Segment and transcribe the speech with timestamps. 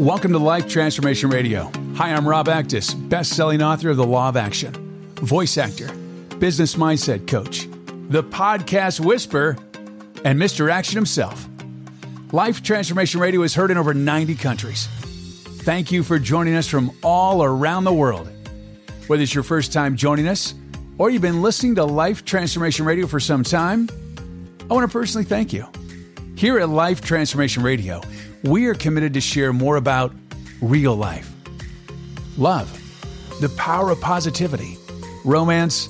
[0.00, 1.70] Welcome to Life Transformation Radio.
[1.96, 4.72] Hi, I'm Rob Actis, best-selling author of The Law of Action,
[5.16, 5.92] voice actor,
[6.38, 7.68] business mindset coach,
[8.08, 9.58] the podcast whisper,
[10.24, 10.72] and Mr.
[10.72, 11.46] Action himself.
[12.32, 14.86] Life Transformation Radio is heard in over 90 countries.
[15.64, 18.26] Thank you for joining us from all around the world.
[19.06, 20.54] Whether it's your first time joining us
[20.96, 23.86] or you've been listening to Life Transformation Radio for some time,
[24.62, 25.66] I want to personally thank you.
[26.36, 28.00] Here at Life Transformation Radio,
[28.42, 30.12] we are committed to share more about
[30.62, 31.30] real life,
[32.38, 32.70] love,
[33.40, 34.78] the power of positivity,
[35.24, 35.88] romance,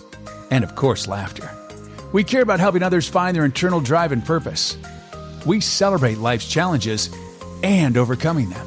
[0.50, 1.48] and of course, laughter.
[2.12, 4.76] We care about helping others find their internal drive and purpose.
[5.46, 7.10] We celebrate life's challenges
[7.62, 8.66] and overcoming them.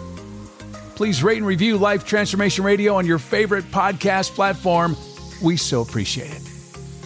[0.96, 4.96] Please rate and review Life Transformation Radio on your favorite podcast platform.
[5.42, 6.42] We so appreciate it.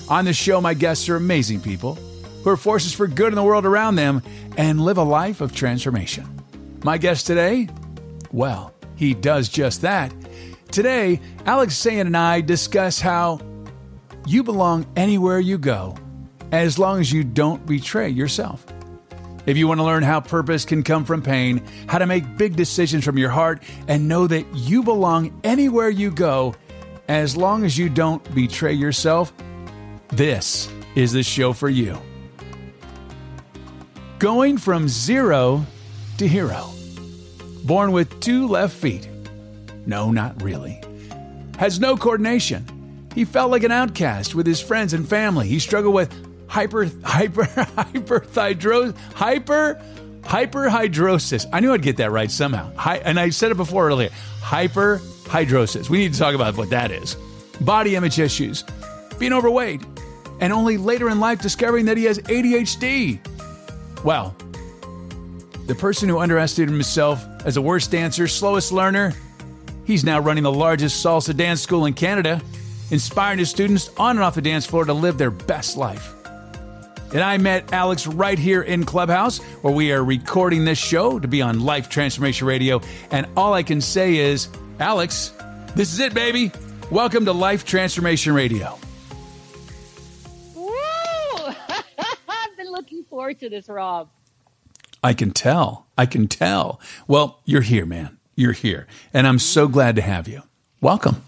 [0.10, 1.96] On the show, my guests are amazing people
[2.44, 4.22] who are forces for good in the world around them
[4.58, 6.37] and live a life of transformation.
[6.88, 7.68] My guest today?
[8.32, 10.14] Well, he does just that.
[10.72, 13.42] Today, Alex Sayan and I discuss how
[14.26, 15.98] you belong anywhere you go
[16.54, 18.66] as long as you don't betray yourself.
[19.46, 22.56] If you want to learn how purpose can come from pain, how to make big
[22.56, 26.56] decisions from your heart, and know that you belong anywhere you go
[27.10, 29.34] as long as you don't betray yourself,
[30.08, 32.00] this is the show for you.
[34.20, 35.66] Going from zero
[36.18, 36.77] to hero.
[37.68, 39.10] Born with two left feet.
[39.86, 40.82] No, not really.
[41.58, 43.10] Has no coordination.
[43.14, 45.50] He felt like an outcast with his friends and family.
[45.50, 46.10] He struggled with
[46.48, 49.82] hyper, hyper, hyperhidrosis, hyper,
[50.22, 51.46] hyperhidrosis.
[51.52, 52.72] I knew I'd get that right somehow.
[52.78, 54.12] Hi, and I said it before earlier.
[54.40, 55.90] Hyperhidrosis.
[55.90, 57.18] We need to talk about what that is.
[57.60, 58.64] Body image issues,
[59.20, 59.82] being overweight,
[60.40, 63.20] and only later in life discovering that he has ADHD.
[64.06, 64.34] Well,
[65.66, 69.14] the person who underestimated himself as a worst dancer, slowest learner,
[69.86, 72.42] he's now running the largest salsa dance school in Canada,
[72.92, 76.14] inspiring his students on and off the dance floor to live their best life.
[77.14, 81.28] And I met Alex right here in Clubhouse, where we are recording this show to
[81.30, 82.82] be on Life Transformation Radio.
[83.12, 84.50] And all I can say is,
[84.82, 85.32] Alex,
[85.74, 86.52] this is it, baby.
[86.92, 88.78] Welcome to Life Transformation Radio.
[90.54, 90.68] Woo!
[91.40, 94.10] I've been looking forward to this, Rob.
[95.04, 95.88] I can tell.
[95.98, 96.80] I can tell.
[97.08, 98.18] Well, you're here, man.
[98.36, 98.88] You're here.
[99.14, 100.44] And I'm so glad to have you.
[100.82, 101.24] Welcome.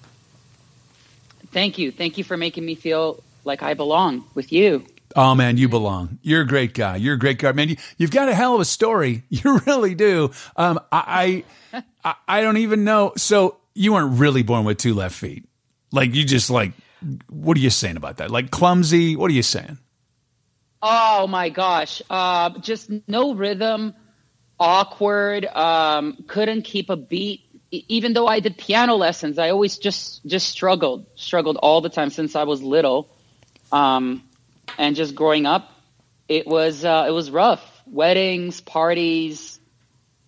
[1.51, 1.91] Thank you.
[1.91, 4.85] Thank you for making me feel like I belong with you.
[5.15, 6.19] Oh man, you belong.
[6.21, 6.97] You're a great guy.
[6.97, 7.69] You're a great guy, man.
[7.69, 9.23] You, have got a hell of a story.
[9.29, 10.31] You really do.
[10.55, 11.43] Um, I,
[12.03, 13.13] I, I don't even know.
[13.17, 15.45] So you weren't really born with two left feet.
[15.91, 16.73] Like you just like,
[17.29, 18.29] what are you saying about that?
[18.29, 19.15] Like clumsy?
[19.15, 19.79] What are you saying?
[20.81, 22.01] Oh my gosh.
[22.09, 23.93] Uh, just no rhythm,
[24.59, 27.41] awkward, um, couldn't keep a beat.
[27.71, 31.89] E- Even though I did piano lessons, I always just, just struggled, struggled all the
[31.89, 33.09] time since I was little.
[33.71, 34.23] Um,
[34.77, 35.69] and just growing up,
[36.27, 37.63] it was, uh, it was rough.
[37.85, 39.59] Weddings, parties,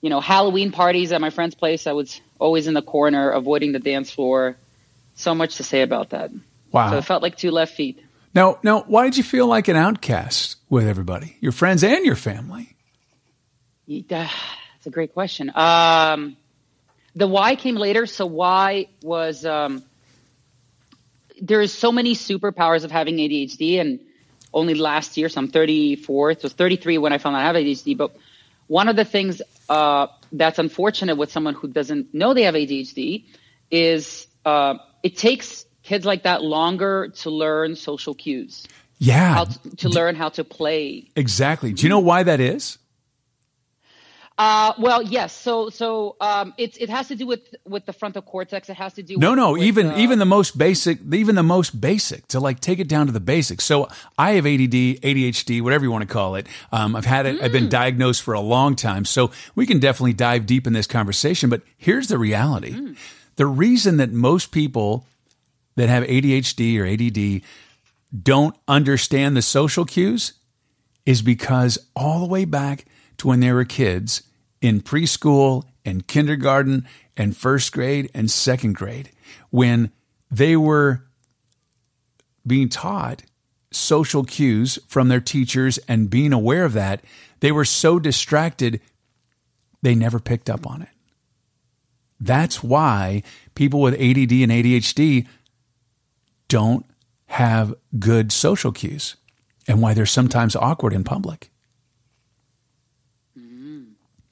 [0.01, 1.87] you know, Halloween parties at my friend's place.
[1.87, 4.57] I was always in the corner, avoiding the dance floor.
[5.15, 6.31] So much to say about that.
[6.71, 6.89] Wow.
[6.91, 8.03] So it felt like two left feet.
[8.33, 12.15] Now, now, why did you feel like an outcast with everybody, your friends and your
[12.15, 12.75] family?
[14.75, 15.51] That's a great question.
[15.53, 16.37] Um,
[17.15, 18.05] the why came later.
[18.05, 19.83] So why was um,
[21.41, 23.99] there is so many superpowers of having ADHD, and
[24.53, 26.31] only last year, so I'm 34.
[26.31, 27.97] It was 33 when I found out I have ADHD.
[27.97, 28.15] But
[28.67, 33.25] one of the things uh, that's unfortunate with someone who doesn't know they have ADHD
[33.69, 38.67] is uh, it takes kids like that longer to learn social cues.
[38.97, 39.33] Yeah.
[39.33, 41.09] how to, to learn how to play.
[41.15, 41.73] Exactly.
[41.73, 42.77] Do you know why that is?
[44.37, 45.33] Uh, well, yes.
[45.33, 48.69] So, so um, it's it has to do with with the frontal cortex.
[48.69, 49.17] It has to do.
[49.17, 52.39] No, with, no, with, even uh, even the most basic, even the most basic to
[52.39, 53.65] like take it down to the basics.
[53.65, 53.87] So
[54.17, 56.47] I have ADD, ADHD, whatever you want to call it.
[56.71, 57.39] Um, I've had it.
[57.39, 60.87] I've been diagnosed for a long time, so we can definitely dive deep in this
[60.87, 61.51] conversation.
[61.51, 62.95] But here's the reality:
[63.35, 65.05] the reason that most people
[65.75, 67.41] that have ADHD or ADD
[68.23, 70.33] don't understand the social cues
[71.05, 72.85] is because all the way back
[73.17, 74.23] to when they were kids
[74.61, 76.87] in preschool and kindergarten
[77.17, 79.11] and first grade and second grade,
[79.49, 79.91] when
[80.29, 81.03] they were
[82.45, 83.23] being taught
[83.71, 87.03] social cues from their teachers and being aware of that,
[87.39, 88.81] they were so distracted,
[89.81, 90.89] they never picked up on it.
[92.19, 93.23] That's why
[93.55, 95.27] people with ADD and ADHD
[96.51, 96.85] don't
[97.27, 99.15] have good social cues
[99.67, 101.49] and why they're sometimes awkward in public.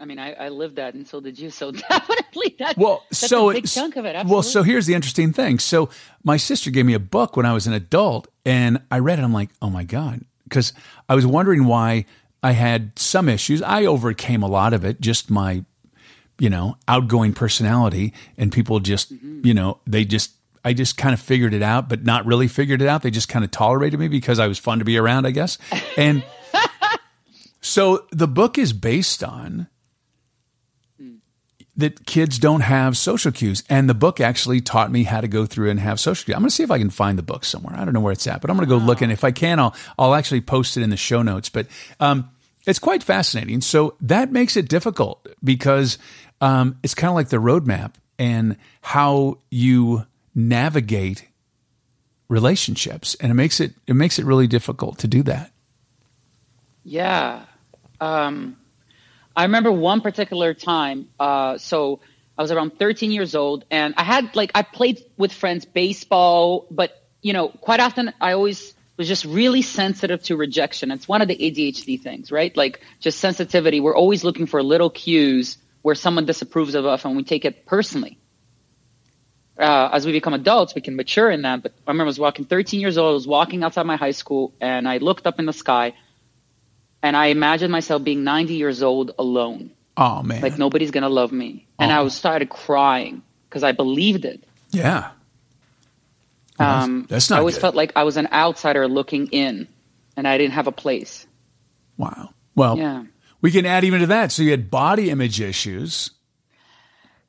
[0.02, 1.50] I mean, I, I lived that, and so did you.
[1.50, 2.78] So definitely that.
[2.78, 4.26] Well, that's so a big it's- chunk of it.
[4.28, 5.60] Well, so here's the interesting thing.
[5.60, 5.90] So
[6.24, 9.24] my sister gave me a book when I was an adult, and I read it.
[9.24, 10.72] I'm like, oh my god, because
[11.10, 12.06] I was wondering why
[12.42, 13.62] I had some issues.
[13.62, 15.66] I overcame a lot of it, just my,
[16.40, 19.46] you know, outgoing personality, and people just, Mm-hmm.
[19.46, 20.32] you know, they just.
[20.64, 23.02] I just kind of figured it out, but not really figured it out.
[23.02, 25.58] They just kind of tolerated me because I was fun to be around, I guess.
[25.98, 26.24] And
[27.62, 29.68] so the book is based on
[31.80, 33.64] that kids don't have social cues.
[33.70, 36.36] And the book actually taught me how to go through and have social cues.
[36.36, 37.74] I'm going to see if I can find the book somewhere.
[37.74, 39.02] I don't know where it's at, but I'm going to go look.
[39.02, 41.48] And if I can, I'll, I'll actually post it in the show notes.
[41.48, 41.68] But
[42.02, 42.30] um,
[42.68, 43.62] it's quite fascinating.
[43.62, 45.98] So that makes it difficult because
[46.42, 50.06] um, it's kind of like the roadmap and how you
[50.48, 51.28] navigate
[52.28, 53.16] relationships.
[53.20, 55.52] And it makes it, it makes it really difficult to do that.
[56.84, 57.44] Yeah.
[58.00, 58.58] Um,
[59.36, 61.10] I remember one particular time.
[61.20, 62.00] Uh, so
[62.38, 66.68] I was around 13 years old, and I had like I played with friends baseball,
[66.72, 66.92] but
[67.22, 70.92] you know, quite often I always was just really sensitive to rejection.
[70.92, 72.56] It's one of the ADHD things, right?
[72.56, 73.80] Like just sensitivity.
[73.80, 77.66] We're always looking for little cues where someone disapproves of us, and we take it
[77.66, 78.18] personally.
[79.60, 81.62] Uh, as we become adults, we can mature in that.
[81.64, 83.10] But I remember I was walking 13 years old.
[83.10, 85.94] I was walking outside my high school, and I looked up in the sky
[87.02, 90.42] and I imagined myself being 90 years old alone, Oh, man.
[90.42, 94.44] like nobody's gonna love me, and I was started crying because I believed it.
[94.72, 95.12] yeah.
[96.60, 97.62] Um, that's not I always good.
[97.62, 99.68] felt like I was an outsider looking in,
[100.18, 101.26] and I didn't have a place.
[101.98, 102.32] Wow.
[102.54, 103.04] Well, Yeah.
[103.42, 104.34] we can add even to that.
[104.34, 106.12] So you had body image issues.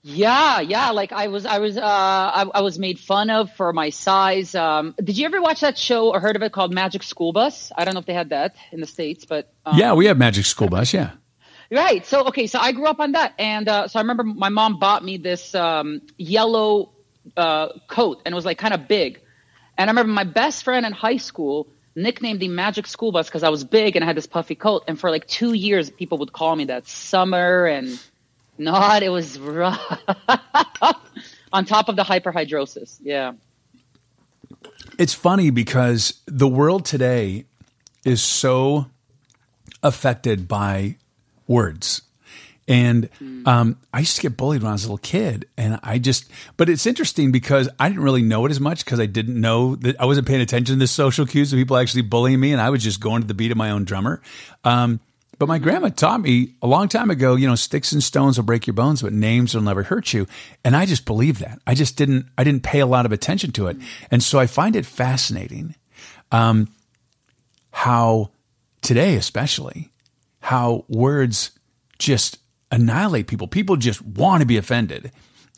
[0.03, 0.91] Yeah, yeah.
[0.91, 4.55] Like I was, I was, uh, I, I was made fun of for my size.
[4.55, 7.71] Um, did you ever watch that show or heard of it called Magic School Bus?
[7.77, 10.17] I don't know if they had that in the states, but um, yeah, we have
[10.17, 10.95] Magic School Bus.
[10.95, 11.11] Yeah.
[11.71, 12.05] Right.
[12.07, 12.47] So okay.
[12.47, 15.19] So I grew up on that, and uh, so I remember my mom bought me
[15.19, 16.93] this um, yellow
[17.37, 19.21] uh, coat, and it was like kind of big.
[19.77, 23.43] And I remember my best friend in high school nicknamed the Magic School Bus because
[23.43, 24.85] I was big and I had this puffy coat.
[24.89, 26.87] And for like two years, people would call me that.
[26.87, 27.99] Summer and
[28.61, 29.03] not.
[29.03, 29.81] It was rough.
[31.53, 32.99] on top of the hyperhidrosis.
[33.03, 33.33] Yeah.
[34.99, 37.47] It's funny because the world today
[38.05, 38.87] is so
[39.83, 40.97] affected by
[41.47, 42.03] words.
[42.69, 43.09] And
[43.47, 46.31] um, I used to get bullied when I was a little kid, and I just.
[46.57, 49.75] But it's interesting because I didn't really know it as much because I didn't know
[49.77, 52.61] that I wasn't paying attention to the social cues of people actually bullying me, and
[52.61, 54.23] I was just going to the beat of my own drummer.
[54.63, 55.01] Um,
[55.41, 58.45] but my grandma taught me a long time ago, you know, sticks and stones will
[58.45, 60.27] break your bones, but names will never hurt you.
[60.67, 61.59] And I just believe that.
[61.67, 62.27] I just didn't.
[62.37, 63.79] I didn't pay a lot of attention to it,
[64.11, 65.77] and so I find it fascinating
[66.31, 66.69] um,
[67.73, 68.33] how
[68.83, 69.91] today, especially,
[70.41, 71.53] how words
[71.99, 72.37] just
[72.71, 73.49] annihilate people.
[73.49, 75.11] People just want to be offended.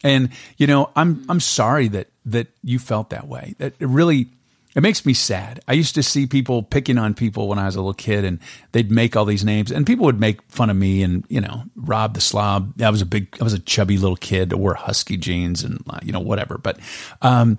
[0.05, 3.57] And you know, I'm I'm sorry that that you felt that way.
[3.59, 4.29] That it really
[4.75, 5.61] it makes me sad.
[5.69, 8.39] I used to see people picking on people when I was a little kid and
[8.73, 11.65] they'd make all these names and people would make fun of me and, you know,
[11.77, 12.81] Rob the slob.
[12.81, 15.83] I was a big I was a chubby little kid that wore husky jeans and
[15.89, 16.59] uh, you know whatever.
[16.59, 16.79] But
[17.21, 17.59] um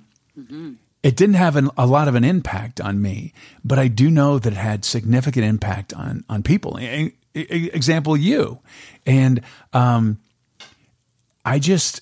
[1.03, 4.39] it didn't have an, a lot of an impact on me, but I do know
[4.39, 6.79] that it had significant impact on on people.
[6.79, 8.59] E- example, you,
[9.05, 9.41] and
[9.73, 10.19] um,
[11.43, 12.01] I just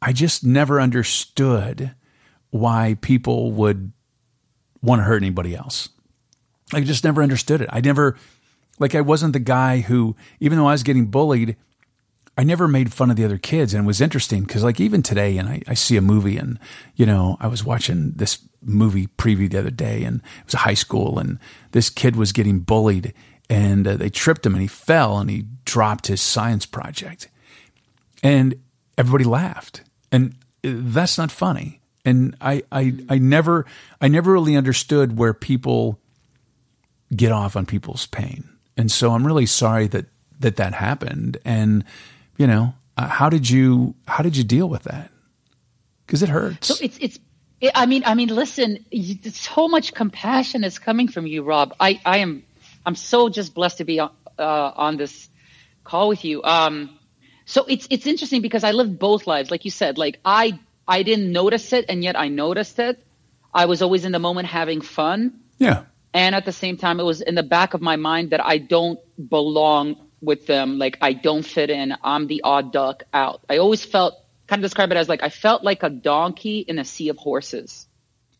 [0.00, 1.92] I just never understood
[2.50, 3.92] why people would
[4.88, 5.90] want to hurt anybody else.
[6.72, 7.68] I just never understood it.
[7.72, 8.16] I never
[8.78, 11.56] like I wasn't the guy who, even though I was getting bullied,
[12.36, 13.74] I never made fun of the other kids.
[13.74, 16.58] And it was interesting because like even today, and I, I see a movie and,
[16.94, 20.58] you know, I was watching this movie preview the other day and it was a
[20.58, 21.38] high school and
[21.72, 23.12] this kid was getting bullied
[23.50, 27.28] and uh, they tripped him and he fell and he dropped his science project
[28.22, 28.60] and
[28.96, 33.66] everybody laughed and uh, that's not funny and I, I i never
[34.00, 35.98] i never really understood where people
[37.14, 40.06] get off on people's pain and so i'm really sorry that
[40.40, 41.84] that that happened and
[42.36, 45.10] you know uh, how did you how did you deal with that
[46.08, 47.18] because it hurts So it's it's.
[47.60, 48.84] It, I mean, I mean, listen.
[49.32, 51.74] So much compassion is coming from you, Rob.
[51.80, 52.44] I, I am,
[52.86, 55.28] I'm so just blessed to be on, uh, on this
[55.82, 56.40] call with you.
[56.44, 56.96] Um,
[57.46, 59.98] so it's it's interesting because I lived both lives, like you said.
[59.98, 62.98] Like I I didn't notice it, and yet I noticed it.
[63.52, 67.04] I was always in the moment having fun, yeah and at the same time, it
[67.04, 70.78] was in the back of my mind that I don't belong with them.
[70.78, 71.94] Like I don't fit in.
[72.02, 73.42] I'm the odd duck out.
[73.48, 74.14] I always felt
[74.46, 77.18] kind of describe it as like I felt like a donkey in a sea of
[77.18, 77.86] horses.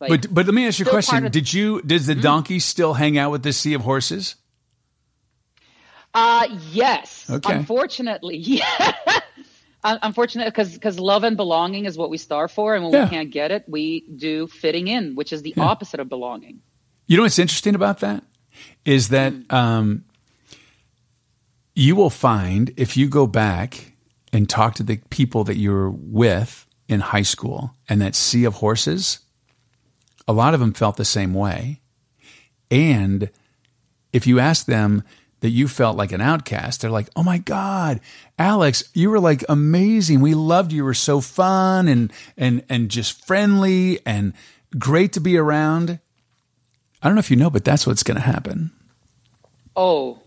[0.00, 2.59] Like, but but let me ask you a question of- did you does the donkey
[2.59, 4.37] still hang out with this sea of horses
[6.14, 7.31] uh, yes.
[7.31, 7.55] Okay.
[7.55, 8.95] Unfortunately, yeah.
[9.85, 13.05] Un- Unfortunately, because because love and belonging is what we starve for, and when Yeah.
[13.05, 16.61] we can't get it, we do fitting in, which is the opposite of belonging.
[17.07, 18.25] You know what's interesting about that
[18.85, 20.05] is that um,
[21.75, 23.93] you will find if you go back
[24.33, 28.45] and talk to the people that you were with in high school and that sea
[28.45, 29.21] of horses,
[30.27, 31.81] a lot of them felt the same way.
[32.71, 33.31] And
[34.13, 35.05] if you ask them
[35.40, 38.00] that you felt like an outcast, they're like, "Oh my God,
[38.38, 40.21] Alex, you were like amazing.
[40.21, 40.78] We loved you.
[40.78, 44.33] You were so fun and and and just friendly and
[44.78, 46.00] great to be around."
[47.02, 48.73] I don't know if you know, but that's what's going to happen.
[49.76, 50.21] Oh,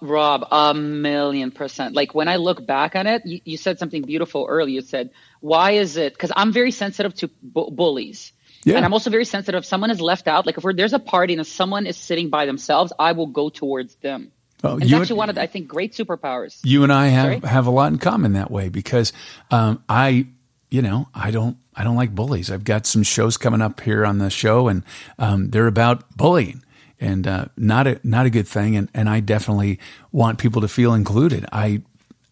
[0.00, 1.94] Rob, a million percent.
[1.94, 4.74] Like when I look back on it, you, you said something beautiful earlier.
[4.74, 8.32] You said, "Why is it?" Because I'm very sensitive to bu- bullies.
[8.64, 8.76] Yeah.
[8.76, 9.60] And I'm also very sensitive.
[9.60, 11.96] If someone is left out, like if we're, there's a party and if someone is
[11.96, 14.32] sitting by themselves, I will go towards them.
[14.62, 16.58] Well, and it's you actually and- one of the, I think, great superpowers.
[16.62, 17.52] You and I have Sorry?
[17.52, 19.12] have a lot in common that way because
[19.50, 20.26] um, I,
[20.70, 22.50] you know, I don't I don't like bullies.
[22.50, 24.82] I've got some shows coming up here on the show, and
[25.18, 26.62] um, they're about bullying.
[27.02, 29.78] And uh, not a not a good thing, and, and I definitely
[30.12, 31.46] want people to feel included.
[31.50, 31.80] I,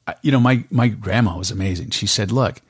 [0.07, 1.91] I, you know, my my grandma was amazing.
[1.91, 2.61] She said, "Look,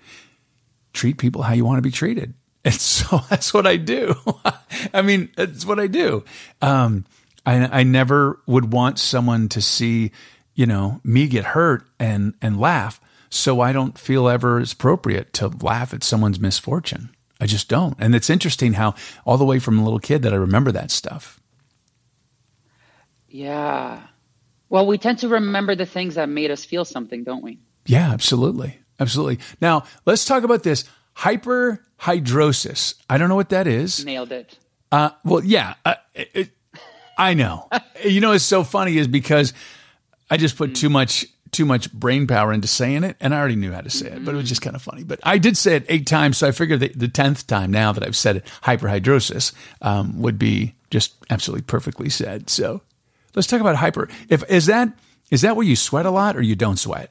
[0.92, 2.34] treat people how you want to be treated.
[2.64, 4.14] And so that's what I do.
[4.94, 6.24] I mean, that's what I do.
[6.60, 7.04] Um,
[7.48, 10.12] I, I never would want someone to see,
[10.54, 13.00] you know, me get hurt and, and laugh.
[13.30, 17.10] So I don't feel ever as appropriate to laugh at someone's misfortune.
[17.40, 17.96] I just don't.
[17.98, 20.90] And it's interesting how all the way from a little kid that I remember that
[20.90, 21.40] stuff.
[23.28, 24.02] Yeah.
[24.68, 27.58] Well, we tend to remember the things that made us feel something, don't we?
[27.86, 28.78] Yeah, absolutely.
[29.00, 29.38] Absolutely.
[29.60, 30.84] Now let's talk about this
[31.16, 32.94] hyperhidrosis.
[33.08, 34.04] I don't know what that is.
[34.04, 34.58] Nailed it.
[34.90, 36.50] Uh, well, yeah, uh, it, it-
[37.18, 37.68] I know.
[38.04, 39.52] you know, it's so funny is because
[40.30, 43.56] I just put too much too much brain power into saying it, and I already
[43.56, 45.02] knew how to say it, but it was just kind of funny.
[45.02, 47.90] But I did say it eight times, so I figured that the tenth time now
[47.92, 52.50] that I've said it, hyperhidrosis um, would be just absolutely perfectly said.
[52.50, 52.82] So
[53.34, 54.08] let's talk about hyper.
[54.28, 54.90] If is that
[55.30, 57.10] is that where you sweat a lot or you don't sweat?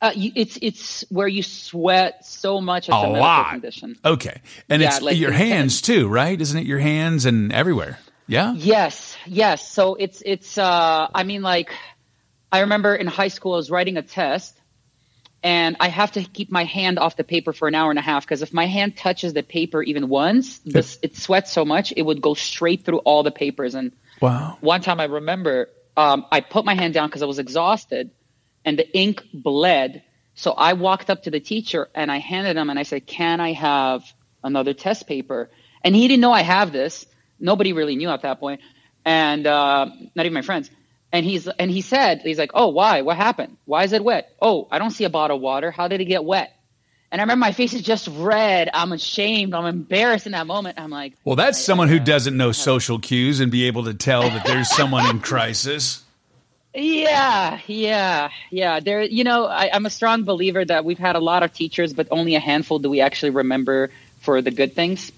[0.00, 2.88] Uh, you, it's it's where you sweat so much.
[2.88, 3.50] It's a, A lot.
[3.50, 3.96] condition.
[4.04, 6.38] Okay, and Yeah, it's like your hands too, right?
[6.40, 7.98] Isn't it your hands and everywhere?
[8.26, 8.54] Yeah.
[8.56, 9.70] Yes, yes.
[9.70, 10.58] So it's it's.
[10.58, 11.70] Uh, I mean, like,
[12.50, 14.58] I remember in high school I was writing a test,
[15.42, 18.02] and I have to keep my hand off the paper for an hour and a
[18.02, 21.92] half because if my hand touches the paper even once, this it sweats so much
[21.96, 23.74] it would go straight through all the papers.
[23.74, 24.56] And Wow.
[24.60, 28.10] one time I remember um, I put my hand down because I was exhausted,
[28.64, 30.02] and the ink bled.
[30.34, 33.40] So I walked up to the teacher and I handed him and I said, "Can
[33.40, 34.02] I have
[34.42, 35.50] another test paper?"
[35.84, 37.06] And he didn't know I have this.
[37.38, 38.60] Nobody really knew at that point,
[39.04, 40.70] and uh, not even my friends.
[41.12, 43.02] And he's and he said, he's like, "Oh, why?
[43.02, 43.56] What happened?
[43.64, 44.32] Why is it wet?
[44.42, 45.70] Oh, I don't see a bottle of water.
[45.70, 46.52] How did it get wet?"
[47.12, 48.68] And I remember my face is just red.
[48.74, 49.54] I'm ashamed.
[49.54, 50.78] I'm embarrassed in that moment.
[50.78, 54.22] I'm like, Well, that's someone who doesn't know social cues and be able to tell
[54.22, 56.02] that there's someone in crisis.
[56.74, 58.80] Yeah, yeah, yeah.
[58.80, 61.94] There, you know, I, I'm a strong believer that we've had a lot of teachers,
[61.94, 63.90] but only a handful do we actually remember
[64.20, 65.10] for the good things.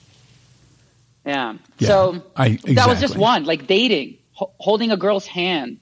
[1.28, 1.54] Yeah.
[1.78, 5.78] Yeah, so I- that was just one, like dating, ho- holding a girl's hand,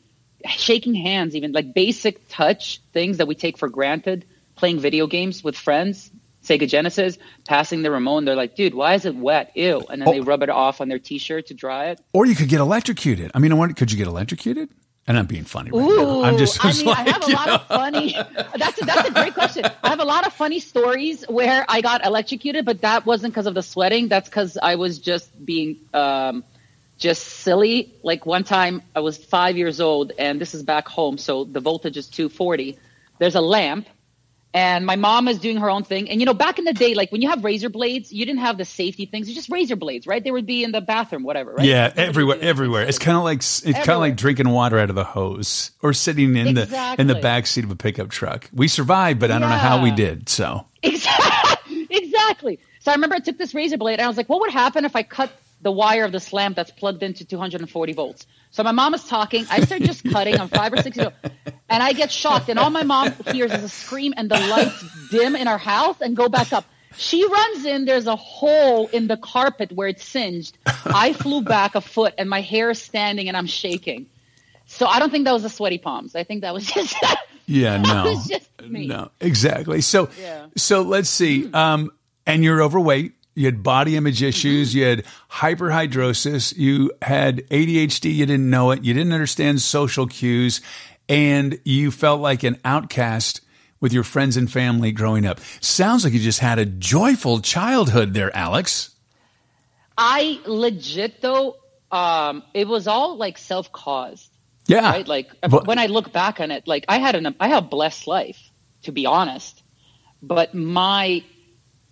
[0.48, 4.24] shaking hands, even like basic touch things that we take for granted.
[4.56, 6.10] Playing video games with friends,
[6.42, 9.52] Sega Genesis, passing the remote, and they're like, "Dude, why is it wet?
[9.54, 10.12] Ew!" And then oh.
[10.12, 10.24] they Oh.
[10.24, 12.00] rub it off on their T-shirt to dry it.
[12.14, 13.30] Or you could get electrocuted.
[13.34, 14.70] I mean, I wonder, could you get electrocuted?
[15.08, 16.22] And I'm being funny right Ooh, now.
[16.24, 17.54] I'm just, I mean, I have a lot know.
[17.54, 18.16] of funny.
[18.58, 19.64] That's a, that's a great question.
[19.84, 23.46] I have a lot of funny stories where I got electrocuted, but that wasn't because
[23.46, 24.08] of the sweating.
[24.08, 26.42] That's because I was just being um,
[26.98, 27.94] just silly.
[28.02, 31.60] Like one time, I was five years old, and this is back home, so the
[31.60, 32.76] voltage is 240.
[33.18, 33.86] There's a lamp,
[34.56, 36.08] and my mom is doing her own thing.
[36.08, 38.40] And you know, back in the day, like when you have razor blades, you didn't
[38.40, 39.28] have the safety things.
[39.28, 40.24] It's just razor blades, right?
[40.24, 41.52] They would be in the bathroom, whatever.
[41.52, 41.66] Right?
[41.66, 42.82] Yeah, Nobody everywhere, everywhere.
[42.84, 45.92] It's kind of like it's kind of like drinking water out of the hose or
[45.92, 48.48] sitting in the in the back seat of a pickup truck.
[48.50, 50.30] We survived, but I don't know how we did.
[50.30, 51.86] So Exactly.
[51.90, 52.58] exactly.
[52.80, 54.86] So I remember I took this razor blade and I was like, what would happen
[54.86, 55.30] if I cut
[55.62, 58.26] the wire of this lamp that's plugged into 240 volts?
[58.50, 59.44] So my mom is talking.
[59.50, 60.38] I start just cutting.
[60.40, 61.32] I'm five or six years old.
[61.68, 62.48] And I get shocked.
[62.48, 66.00] And all my mom hears is a scream and the lights dim in our house
[66.00, 66.64] and go back up.
[66.96, 67.84] She runs in.
[67.84, 70.56] There's a hole in the carpet where it's singed.
[70.86, 74.06] I flew back a foot and my hair is standing and I'm shaking.
[74.66, 76.14] So I don't think that was the sweaty palms.
[76.16, 76.96] I think that was just
[77.46, 79.80] yeah, no, just no, exactly.
[79.80, 80.44] So Yeah.
[80.44, 80.48] Hmm.
[80.56, 81.50] so let's see.
[81.52, 81.90] Um,
[82.26, 83.12] and you're overweight.
[83.36, 84.70] You had body image issues.
[84.70, 84.78] Mm-hmm.
[84.78, 86.56] You had hyperhidrosis.
[86.56, 88.12] You had ADHD.
[88.14, 88.82] You didn't know it.
[88.82, 90.60] You didn't understand social cues,
[91.08, 93.42] and you felt like an outcast
[93.80, 95.38] with your friends and family growing up.
[95.60, 98.90] Sounds like you just had a joyful childhood there, Alex.
[99.98, 101.56] I legit though,
[101.92, 104.30] um, it was all like self caused,
[104.66, 104.90] Yeah.
[104.90, 105.06] right?
[105.06, 107.66] Like Well- when I look back on it, like I had an I have a
[107.66, 108.50] blessed life,
[108.82, 109.62] to be honest,
[110.22, 111.22] but my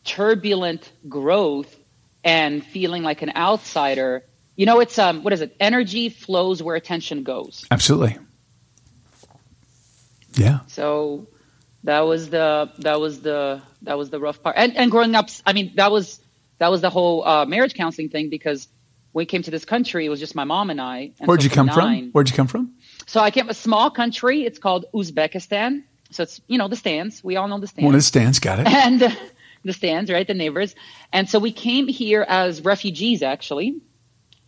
[0.04, 1.74] turbulent growth
[2.22, 4.24] and feeling like an outsider,
[4.56, 5.56] you know, it's um, what is it?
[5.58, 7.64] Energy flows where attention goes.
[7.70, 8.16] Absolutely.
[10.34, 10.60] Yeah.
[10.66, 11.26] So
[11.84, 14.56] that was the that was the that was the rough part.
[14.58, 16.20] And and growing up, I mean, that was
[16.58, 18.68] that was the whole uh, marriage counseling thing because
[19.12, 21.12] when we came to this country, it was just my mom and I.
[21.18, 22.10] And Where'd so you come from?
[22.10, 22.74] Where'd you come from?
[23.06, 24.44] So I came from a small country.
[24.44, 25.84] It's called Uzbekistan.
[26.10, 27.22] So it's you know the stands.
[27.22, 28.38] We all know the stands One of the stands.
[28.38, 28.66] Got it.
[28.66, 29.16] and
[29.64, 30.26] the stands, right?
[30.26, 30.74] The neighbors.
[31.12, 33.80] And so we came here as refugees, actually,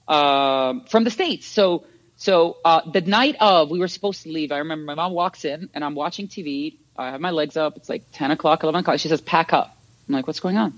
[0.08, 1.46] um, from the states.
[1.46, 4.52] So, so uh, the night of, we were supposed to leave.
[4.52, 6.79] I remember my mom walks in, and I'm watching TV.
[6.96, 7.76] I have my legs up.
[7.76, 8.98] It's like 10 o'clock, 11 o'clock.
[9.00, 9.76] She says, "Pack up."
[10.09, 10.72] I'm like, "What's going on?"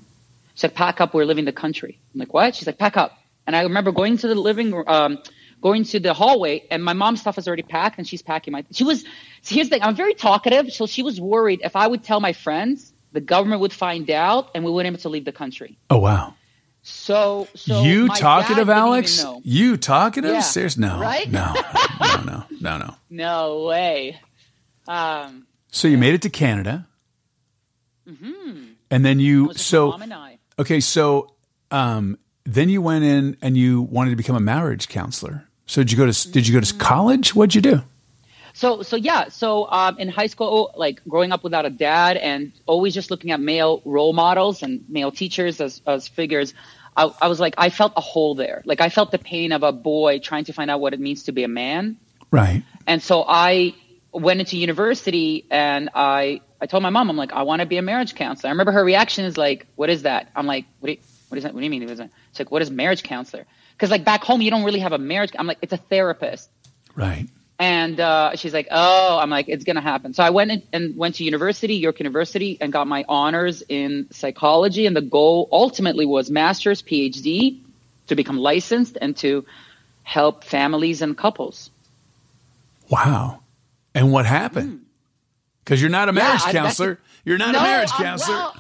[0.55, 1.15] She said, "Pack up.
[1.15, 4.19] We're leaving the country." I'm like, "What?" She's like, "Pack up." And I remember going
[4.19, 4.85] to the living room.
[4.89, 5.19] Um,
[5.61, 8.65] Going to the hallway, and my mom's stuff is already packed, and she's packing my.
[8.71, 9.03] She was.
[9.43, 9.83] So here's the thing.
[9.83, 13.61] I'm very talkative, so she was worried if I would tell my friends, the government
[13.61, 15.79] would find out, and we wouldn't able to leave the country.
[15.91, 16.35] Oh wow.
[16.83, 19.25] So, so you talkative, Alex?
[19.43, 20.31] You talkative?
[20.31, 20.41] Yeah.
[20.41, 20.83] Seriously?
[20.83, 20.99] No.
[21.01, 21.31] Right?
[21.31, 21.55] No.
[22.01, 22.23] No.
[22.23, 22.45] No.
[22.61, 22.79] No.
[22.79, 22.95] No.
[23.11, 24.21] No way.
[24.87, 26.87] Um, So you made it to Canada.
[28.91, 30.39] And then you was just my so mom and I.
[30.59, 31.35] okay, so
[31.71, 35.47] um then you went in and you wanted to become a marriage counselor.
[35.67, 37.35] So did you go to did you go to college?
[37.35, 37.83] What'd you do?
[38.59, 39.29] So, so yeah.
[39.29, 43.31] So, um, in high school, like growing up without a dad and always just looking
[43.31, 46.55] at male role models and male teachers as, as figures,
[46.97, 48.63] I, I was like, I felt a hole there.
[48.65, 51.23] Like I felt the pain of a boy trying to find out what it means
[51.25, 51.99] to be a man.
[52.33, 52.65] Right.
[52.85, 53.75] And so I
[54.11, 57.77] went into university and I, I told my mom, I'm like, I want to be
[57.77, 58.49] a marriage counselor.
[58.49, 60.33] I remember her reaction is like, what is that?
[60.35, 61.55] I'm like, what do you, what is that?
[61.55, 61.83] What do you mean?
[61.83, 62.11] What is that?
[62.31, 63.47] It's like, what is marriage counselor?
[63.79, 65.31] Cause like back home, you don't really have a marriage.
[65.39, 66.51] I'm like, it's a therapist.
[66.97, 67.29] Right.
[67.61, 70.97] And uh, she's like, "Oh," I'm like, "It's gonna happen." So I went in, and
[70.97, 74.87] went to university, York University, and got my honors in psychology.
[74.87, 77.59] And the goal ultimately was master's, PhD,
[78.07, 79.45] to become licensed and to
[80.05, 81.71] help families and couples.
[82.89, 83.41] Wow.
[83.95, 84.85] And what happened?
[85.65, 86.53] Because you're not a marriage Hmm.
[86.53, 86.99] That's counselor.
[87.25, 88.37] You're not a No, marriage I'm- counselor.
[88.39, 88.55] Well,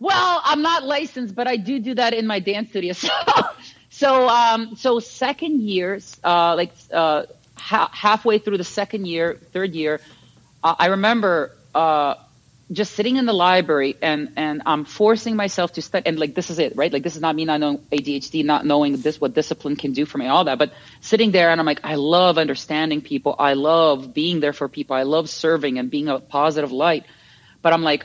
[0.00, 2.92] well, I'm not licensed, but I do do that in my dance studio.
[2.94, 3.08] So,
[3.90, 7.24] so, um, so second year, uh, like uh,
[7.60, 10.00] ha- halfway through the second year, third year,
[10.62, 12.14] uh, I remember uh,
[12.70, 16.06] just sitting in the library and and I'm forcing myself to study.
[16.06, 16.92] And like this is it, right?
[16.92, 20.04] Like this is not me not knowing ADHD, not knowing this what discipline can do
[20.04, 20.58] for me, all that.
[20.58, 23.34] But sitting there and I'm like, I love understanding people.
[23.38, 24.96] I love being there for people.
[24.96, 27.06] I love serving and being a positive light.
[27.62, 28.04] But I'm like,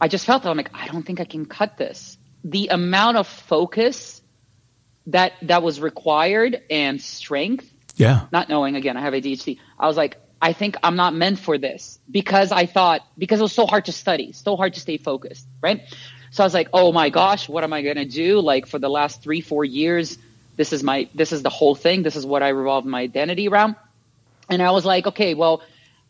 [0.00, 2.18] I just felt that I'm like, I don't think I can cut this.
[2.44, 4.20] The amount of focus
[5.06, 8.26] that that was required and strength Yeah.
[8.32, 9.58] not knowing again I have ADHD.
[9.78, 13.42] I was like, I think I'm not meant for this because I thought because it
[13.42, 15.82] was so hard to study, so hard to stay focused, right?
[16.30, 18.40] So I was like, oh my gosh, what am I gonna do?
[18.40, 20.18] Like for the last three, four years,
[20.56, 22.02] this is my this is the whole thing.
[22.02, 23.76] This is what I revolve my identity around.
[24.50, 25.62] And I was like, okay, well,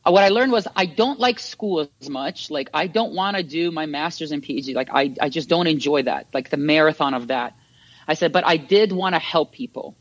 [0.02, 2.50] what I learned was I don't like school as much.
[2.50, 4.74] Like I don't want to do my master's and PhD.
[4.74, 6.26] Like I, I just don't enjoy that.
[6.34, 7.54] Like the marathon of that.
[8.06, 9.96] I said, but I did want to help people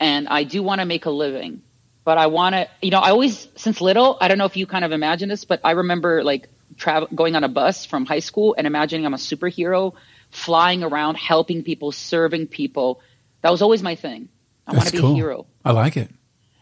[0.00, 1.62] and I do want to make a living.
[2.08, 4.66] but I want to, you know, I always, since little, I don't know if you
[4.66, 8.20] kind of imagine this, but I remember like travel, going on a bus from high
[8.20, 9.92] school and imagining I'm a superhero
[10.30, 13.02] flying around, helping people, serving people.
[13.42, 14.30] That was always my thing.
[14.66, 15.12] I want to be cool.
[15.12, 15.46] a hero.
[15.62, 16.08] I like it.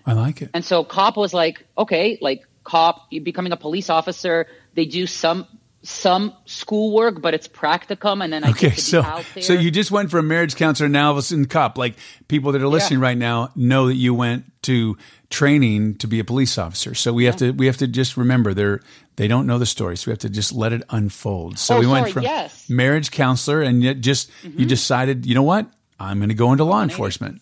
[0.05, 0.51] I like it.
[0.53, 4.49] And so cop was like, okay, like cop, you're becoming a police officer.
[4.75, 5.47] They do some
[5.89, 9.43] some schoolwork, but it's practicum, and then I Okay, get to so be out there.
[9.43, 11.79] so you just went from marriage counselor now all of a cop.
[11.79, 11.95] Like
[12.29, 14.97] people that are listening right now know that you went to
[15.31, 16.95] training to be a police officer.
[16.95, 18.81] So we have to we have to just remember they're
[19.17, 21.59] they don't know the story, so we have to just let it unfold.
[21.59, 22.65] So Oh, we went from yes.
[22.65, 22.77] Mm-hmm.
[22.77, 25.67] marriage counselor, and yet just you decided, you know what,
[25.99, 27.41] I'm going to go into law enforcement.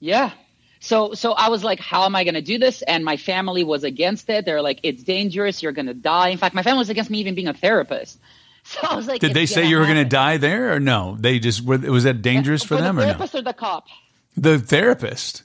[0.00, 0.30] Yeah.
[0.82, 2.82] So so I was like, how am I going to do this?
[2.82, 4.44] And my family was against it.
[4.44, 5.62] They're like, it's dangerous.
[5.62, 6.30] You're going to die.
[6.30, 8.18] In fact, my family was against me even being a therapist.
[8.64, 11.16] So I was like, Did they say you were going to die there, or no?
[11.18, 13.12] They just were, was that dangerous for, For them, the or no?
[13.12, 13.86] The therapist or the cop?
[14.36, 15.42] The therapist.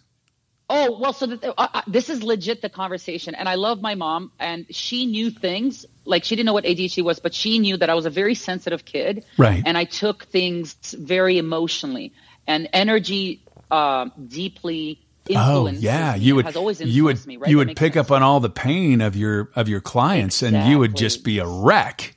[0.69, 3.95] Oh well, so that, uh, uh, this is legit the conversation, and I love my
[3.95, 7.75] mom, and she knew things like she didn't know what ADHD was, but she knew
[7.77, 9.63] that I was a very sensitive kid, Right.
[9.65, 12.13] And I took things very emotionally,
[12.45, 14.99] and energy uh, deeply
[15.35, 17.49] Oh yeah, you would always you would me, right?
[17.49, 20.79] you would pick up on all the pain of your of your clients, and you
[20.79, 22.15] would just be a wreck.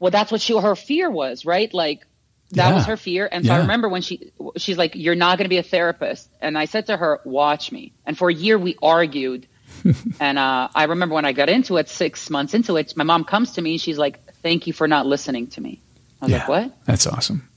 [0.00, 1.72] Well, that's what she her fear was, right?
[1.72, 2.06] Like
[2.52, 2.74] that Yeah.
[2.76, 3.28] was her fear.
[3.30, 6.28] And so I remember when she she's like, "You're not going to be a therapist,"
[6.40, 9.46] and I said to her, "Watch me." And for a year we argued.
[10.20, 13.24] and uh, I remember when I got into it, six months into it, my mom
[13.24, 15.80] comes to me and she's like, "Thank you for not listening to me."
[16.22, 17.48] I was yeah, like, "What?" That's awesome.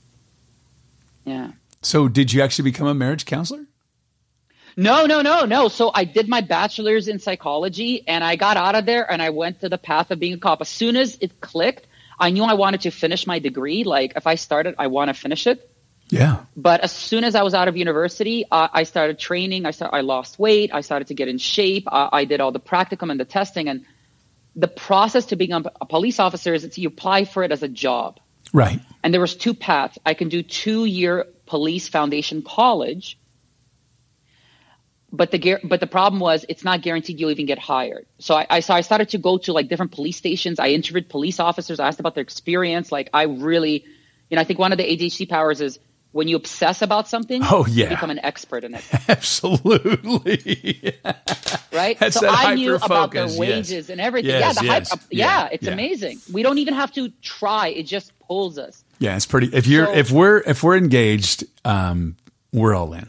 [1.24, 1.52] Yeah.
[1.80, 3.66] So, did you actually become a marriage counselor?
[4.76, 5.68] No, no, no, no.
[5.68, 9.30] So I did my bachelor's in psychology and I got out of there and I
[9.30, 10.60] went to the path of being a cop.
[10.60, 11.86] As soon as it clicked,
[12.18, 13.84] I knew I wanted to finish my degree.
[13.84, 15.68] Like if I started, I want to finish it.
[16.08, 19.64] Yeah, But as soon as I was out of university, uh, I started training.
[19.64, 20.70] I start, I lost weight.
[20.74, 21.88] I started to get in shape.
[21.90, 23.70] Uh, I did all the practicum and the testing.
[23.70, 23.86] And
[24.54, 27.68] the process to become a police officer is that you apply for it as a
[27.68, 28.20] job.
[28.52, 28.80] right.
[29.02, 29.98] And there was two paths.
[30.04, 33.18] I can do two year police foundation college.
[35.14, 38.06] But the but the problem was it's not guaranteed you'll even get hired.
[38.18, 40.58] So I, I so I started to go to like different police stations.
[40.58, 41.78] I interviewed police officers.
[41.80, 42.90] I asked about their experience.
[42.90, 43.84] Like I really,
[44.30, 45.78] you know, I think one of the ADHD powers is
[46.12, 47.88] when you obsess about something, Oh, you yeah.
[47.90, 50.94] become an expert in it, Absolutely.
[51.72, 51.98] right?
[51.98, 53.38] That's so I knew about their hyper-focus, yes.
[53.38, 54.30] wages and everything.
[54.30, 55.72] Yes, yeah, the yes, hype, yeah, yeah, it's yeah.
[55.72, 56.20] amazing.
[56.32, 58.82] We don't even have to try; it just pulls us.
[58.98, 59.48] yeah, it's pretty.
[59.54, 62.16] If you're So- if we're if we're engaged, um,
[62.52, 63.08] we're all in.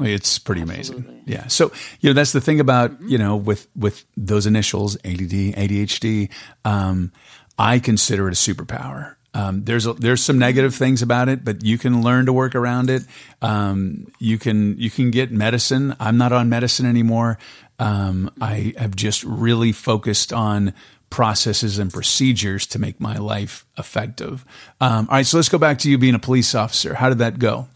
[0.00, 1.22] It's pretty amazing.
[1.26, 1.46] Yeah.
[1.46, 6.30] So you know that's the thing about you know with with those initials ADD ADHD.
[6.64, 7.12] Um,
[7.58, 9.14] I consider it a superpower.
[9.34, 12.54] Um, there's a, there's some negative things about it, but you can learn to work
[12.54, 13.02] around it.
[13.42, 15.96] Um, you can you can get medicine.
[15.98, 17.38] I'm not on medicine anymore.
[17.78, 20.72] Um, I have just really focused on
[21.10, 24.44] processes and procedures to make my life effective.
[24.80, 26.94] Um, all right, so let's go back to you being a police officer.
[26.94, 27.68] How did that go?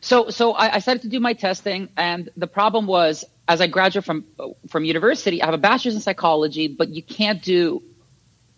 [0.00, 3.66] So, so I, I started to do my testing, and the problem was, as I
[3.66, 4.24] graduated from
[4.68, 7.82] from university, I have a bachelor's in psychology, but you can't do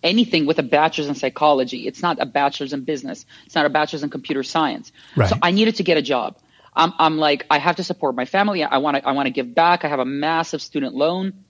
[0.03, 1.87] anything with a bachelor's in psychology.
[1.87, 3.26] It's not a bachelor's in business.
[3.46, 4.92] It's not a bachelor's in computer science.
[5.14, 5.29] Right.
[5.29, 6.37] So I needed to get a job.
[6.74, 8.62] I'm, I'm like, I have to support my family.
[8.64, 9.85] I want to, I want to give back.
[9.85, 11.44] I have a massive student loan.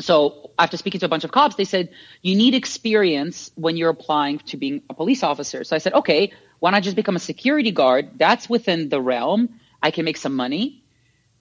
[0.00, 1.90] So after speaking to a bunch of cops, they said,
[2.22, 5.64] you need experience when you're applying to being a police officer.
[5.64, 8.10] So I said, okay, why not just become a security guard?
[8.16, 9.48] That's within the realm.
[9.82, 10.82] I can make some money.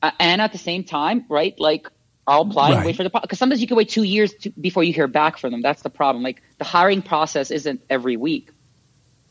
[0.02, 1.88] Uh, and at the same time, right, like
[2.28, 2.78] I'll apply Right.
[2.78, 5.08] and wait for the, because sometimes you can wait two years to, before you hear
[5.08, 5.62] back from them.
[5.62, 6.24] That's the problem.
[6.24, 8.52] Like the hiring process isn't every week.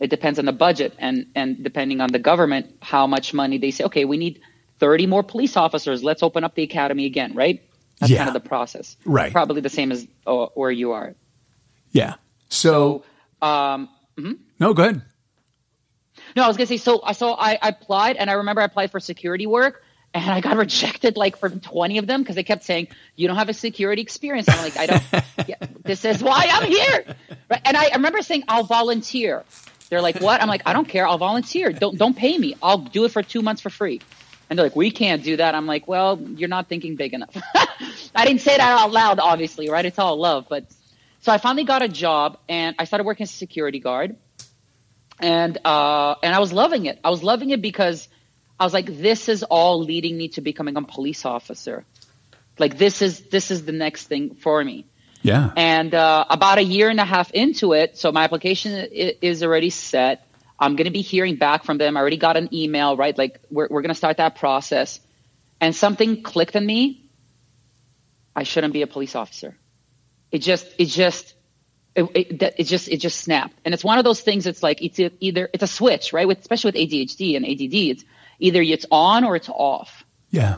[0.00, 3.70] It depends on the budget and, and depending on the government, how much money they
[3.70, 4.40] say, okay, we need
[4.80, 6.02] 30 more police officers.
[6.02, 7.62] Let's open up the academy again, right?
[8.00, 8.18] That's Yeah.
[8.24, 8.96] kind of the process.
[9.06, 9.32] Right.
[9.32, 11.14] Probably the same as uh, where you are.
[11.92, 12.14] Yeah.
[12.48, 13.04] So,
[13.40, 13.88] Um,
[14.58, 15.02] no, go ahead.
[16.36, 17.02] No, I was gonna say so.
[17.14, 20.56] So I, I applied, and I remember I applied for security work, and I got
[20.58, 24.02] rejected like from twenty of them because they kept saying you don't have a security
[24.02, 24.46] experience.
[24.48, 25.02] I'm like, I don't.
[25.48, 27.16] yeah, this is why I'm here.
[27.50, 27.62] Right?
[27.64, 29.44] And I, I remember saying I'll volunteer.
[29.88, 30.42] They're like, what?
[30.42, 31.06] I'm like, I don't care.
[31.06, 31.72] I'll volunteer.
[31.72, 32.54] Don't don't pay me.
[32.62, 34.02] I'll do it for two months for free.
[34.48, 35.56] And they're like, we can't do that.
[35.56, 37.34] I'm like, well, you're not thinking big enough.
[38.14, 39.84] I didn't say that out loud, obviously, right?
[39.84, 40.66] It's all love, but
[41.20, 44.14] so I finally got a job, and I started working as a security guard
[45.20, 46.98] and uh, and I was loving it.
[47.02, 48.08] I was loving it because
[48.58, 51.84] I was like, this is all leading me to becoming a police officer.
[52.58, 54.86] Like this is this is the next thing for me.
[55.22, 55.50] Yeah.
[55.56, 59.70] And uh, about a year and a half into it, so my application is already
[59.70, 60.26] set.
[60.58, 61.96] I'm going to be hearing back from them.
[61.96, 63.16] I already got an email, right?
[63.16, 65.00] Like we're we're going to start that process.
[65.60, 67.08] and something clicked in me.
[68.34, 69.56] I shouldn't be a police officer.
[70.30, 71.34] It just, it just,
[71.96, 73.56] it, it, that- it just, it just snapped.
[73.64, 74.46] And it's one of those things.
[74.46, 76.28] It's like it's either it's a switch, right?
[76.28, 78.04] With especially with ADHD and ADD, it's
[78.38, 80.04] either it's on or it's off.
[80.30, 80.56] Yeah.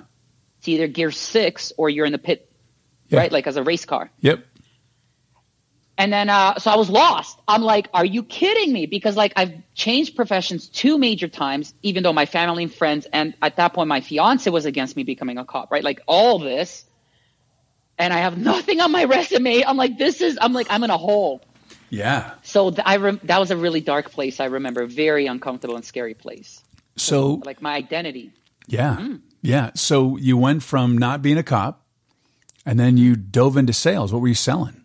[0.59, 2.51] It's either gear six or you're in the pit,
[3.09, 3.21] Yeah.
[3.21, 3.33] right?
[3.33, 4.11] Like as a race car.
[4.21, 4.45] Yep.
[5.97, 7.41] And then, uh, so I was lost.
[7.49, 8.87] I'm like, are you kidding me?
[8.87, 13.35] Because like I've changed professions two major times, even though my family and friends, and
[13.43, 15.83] at that point my fiance was against me becoming a cop, right?
[15.83, 16.85] Like all this.
[17.99, 19.63] And I have nothing on my resume.
[19.65, 21.41] I'm like, this is, I'm like, I'm in a hole.
[21.91, 22.35] Yeah.
[22.43, 24.41] So th- I rem- that was a really dark place.
[24.41, 26.63] I remember very uncomfortable and scary place.
[26.97, 28.33] So Like my identity.
[28.67, 29.21] yeah, Mm.
[29.43, 29.71] yeah.
[29.75, 31.85] So you went from not being a cop,
[32.67, 34.13] and then you dove into sales.
[34.13, 34.85] What were you selling?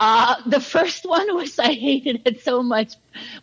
[0.00, 2.94] Uh, the first one was I hated it so much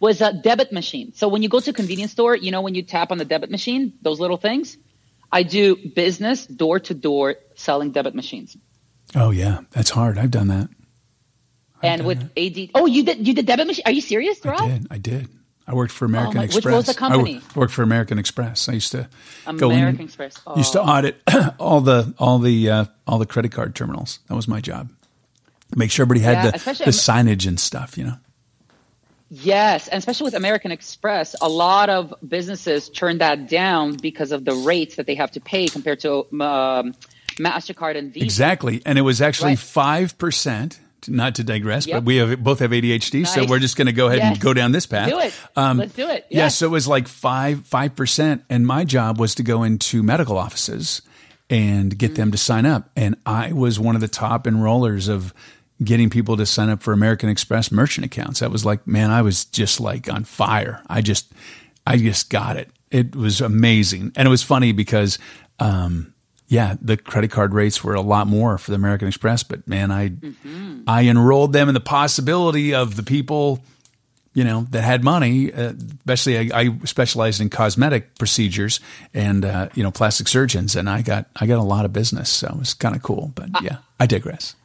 [0.02, 1.14] was a debit machine.
[1.14, 3.26] So when you go to a convenience store, you know when you tap on the
[3.26, 4.78] debit machine, those little things.
[5.32, 8.58] I do business door to door selling debit machines.
[9.16, 10.18] Oh yeah, that's hard.
[10.18, 10.70] I've done that.
[11.82, 13.84] and with AD, oh, you did you did debit machine?
[13.86, 14.88] Are you serious, I did.
[14.92, 15.30] I did.
[15.68, 16.76] I worked for American Oh, my- which Express.
[16.76, 17.42] was the company?
[17.56, 18.68] I worked for American Express.
[18.68, 19.08] I used to
[19.58, 20.36] go in American Express.
[20.56, 20.86] used to Oh.
[20.86, 21.22] audit
[21.60, 24.20] all the all the uh, all the credit card terminals.
[24.28, 24.90] That was my job.
[25.76, 27.98] Make sure everybody had Yeah, the, the signage and stuff.
[28.00, 28.18] You know.
[29.30, 34.44] Yes, and especially with American Express, a lot of businesses turn that down because of
[34.44, 36.96] the rates that they have to pay compared to um,
[37.38, 38.26] Mastercard and Visa.
[38.26, 39.60] Exactly, and it was actually Right.
[39.60, 40.80] five percent.
[41.08, 44.08] Not to digress, but we have both have ADHD, so we're just going to go
[44.08, 45.10] ahead and go down this path.
[45.10, 45.34] Do it.
[45.56, 46.26] Um, Let's do it.
[46.30, 46.38] Yes.
[46.38, 46.56] Yes.
[46.58, 50.38] so it was like five five percent, and my job was to go into medical
[50.38, 51.02] offices
[51.50, 55.34] and get them to sign up, and I was one of the top enrollers of
[55.84, 58.42] getting people to sign up for American Express merchant accounts.
[58.42, 60.82] That was like, man, I was just like on fire.
[60.88, 61.32] I just,
[61.88, 62.70] I just got it.
[62.92, 65.20] It was amazing, and it was funny because.
[65.60, 66.14] Um,
[66.50, 69.92] yeah, the credit card rates were a lot more for the American Express, but man,
[69.92, 70.14] I
[70.88, 73.64] I enrolled them in the possibility of the people,
[74.34, 75.54] you know, that had money.
[75.54, 78.80] Uh, especially, I, I specialized in cosmetic procedures
[79.14, 82.32] and uh, you know plastic surgeons, and I got I got a lot of business,
[82.32, 83.32] so it was kind of cool.
[83.36, 84.56] But yeah, I digress.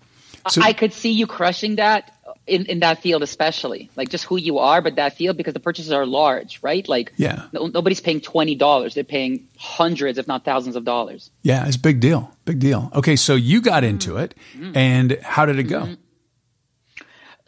[0.48, 2.12] So- I could see you crushing that
[2.46, 5.60] in, in that field, especially like just who you are, but that field because the
[5.60, 6.86] purchases are large, right?
[6.86, 7.46] Like, Yeah.
[7.52, 11.30] no, nobody's paying twenty dollars; they're paying hundreds, if not thousands, of dollars.
[11.42, 12.90] Yeah, it's a big deal, big deal.
[12.94, 14.76] Okay, so you got into it, Mm-hmm.
[14.76, 15.96] and how did it go?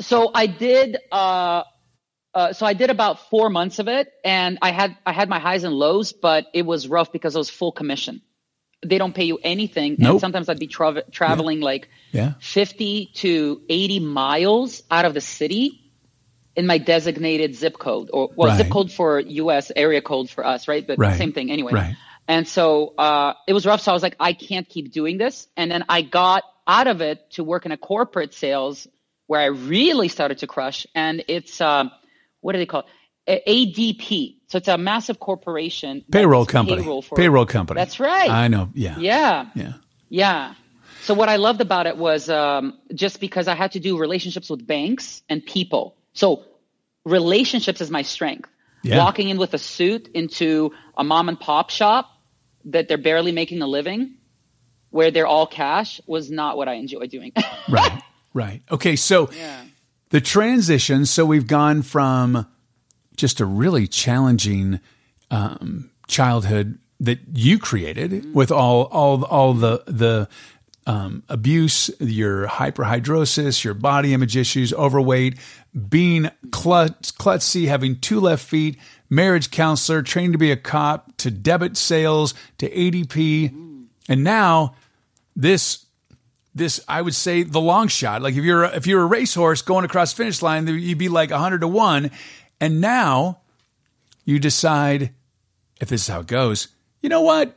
[0.00, 0.96] So I did.
[1.11, 1.62] Uh,
[2.35, 5.38] uh, so I did about four months of it, and I had I had my
[5.38, 8.20] highs and lows, but it was rough because it was full commission.
[8.88, 10.12] They don't pay you anything, Nope.
[10.12, 12.35] and sometimes I'd be tra- traveling like Yeah.
[12.40, 15.83] 50 to 80 miles out of the city
[16.55, 18.57] in my designated zip code or well Right.
[18.59, 21.18] zip code for US area code for us right but Right.
[21.18, 21.96] same thing anyway Right.
[22.29, 25.49] and so uh, it was rough so I was like I can't keep doing this
[25.57, 28.88] and then I got out of it to work in a corporate sales
[29.27, 31.90] where I really started to crush and it's um,
[32.40, 32.87] what do they call it
[33.28, 37.78] ADP so it's a massive corporation Payroll company, payroll, payroll company.
[37.80, 38.70] that's right I know.
[38.74, 38.96] Yeah.
[38.98, 39.72] yeah Yeah.
[40.08, 40.54] yeah.
[41.02, 44.50] So what I loved about it was um, just because I had to do relationships
[44.50, 45.96] with banks and people.
[46.14, 46.42] So
[47.04, 48.48] relationships is my strength.
[48.82, 48.98] Yeah.
[48.98, 52.10] Walking in with a suit into a mom and pop shop
[52.66, 54.14] that they're barely making a living,
[54.90, 57.32] where they're all cash, was not what I enjoy doing.
[57.68, 58.02] Right.
[58.34, 58.62] Right.
[58.70, 58.94] Okay.
[58.96, 59.62] So Yeah.
[60.10, 61.06] the transition.
[61.06, 62.46] So we've gone from
[63.16, 64.81] just a really challenging
[65.31, 68.33] um, childhood that you created Mm-hmm.
[68.33, 70.29] with all all all the the
[70.87, 75.37] um, abuse, your hyperhidrosis, your body image issues, overweight,
[75.88, 78.79] being klutz, klutzy, having two left feet,
[79.11, 83.52] marriage counselor, trained to be a cop, to debit sales, to ADP,
[84.09, 84.76] and now
[85.35, 85.87] this
[86.55, 88.22] this I would say the long shot.
[88.22, 91.62] Like if you're if you're a racehorse going across finish line, you'd be like hundred
[91.62, 92.12] to one,
[92.60, 93.40] and now
[94.24, 95.12] you decide
[95.80, 96.68] if this is how it goes.
[97.00, 97.56] You know what?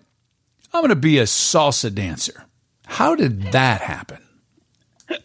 [0.73, 2.45] I'm going to be a salsa dancer.
[2.85, 4.21] How did that happen?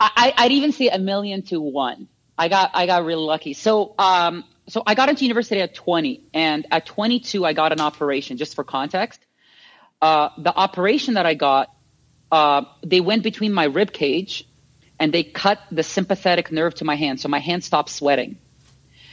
[0.00, 2.08] I, I'd even say a million to one.
[2.36, 3.52] I got I got really lucky.
[3.52, 7.80] So um so I got into university at 20, and at 22 I got an
[7.80, 8.36] operation.
[8.36, 9.20] Just for context,
[10.00, 11.74] uh, the operation that I got,
[12.30, 14.48] uh, they went between my rib cage,
[15.02, 18.38] and they cut the sympathetic nerve to my hand, so my hand stopped sweating.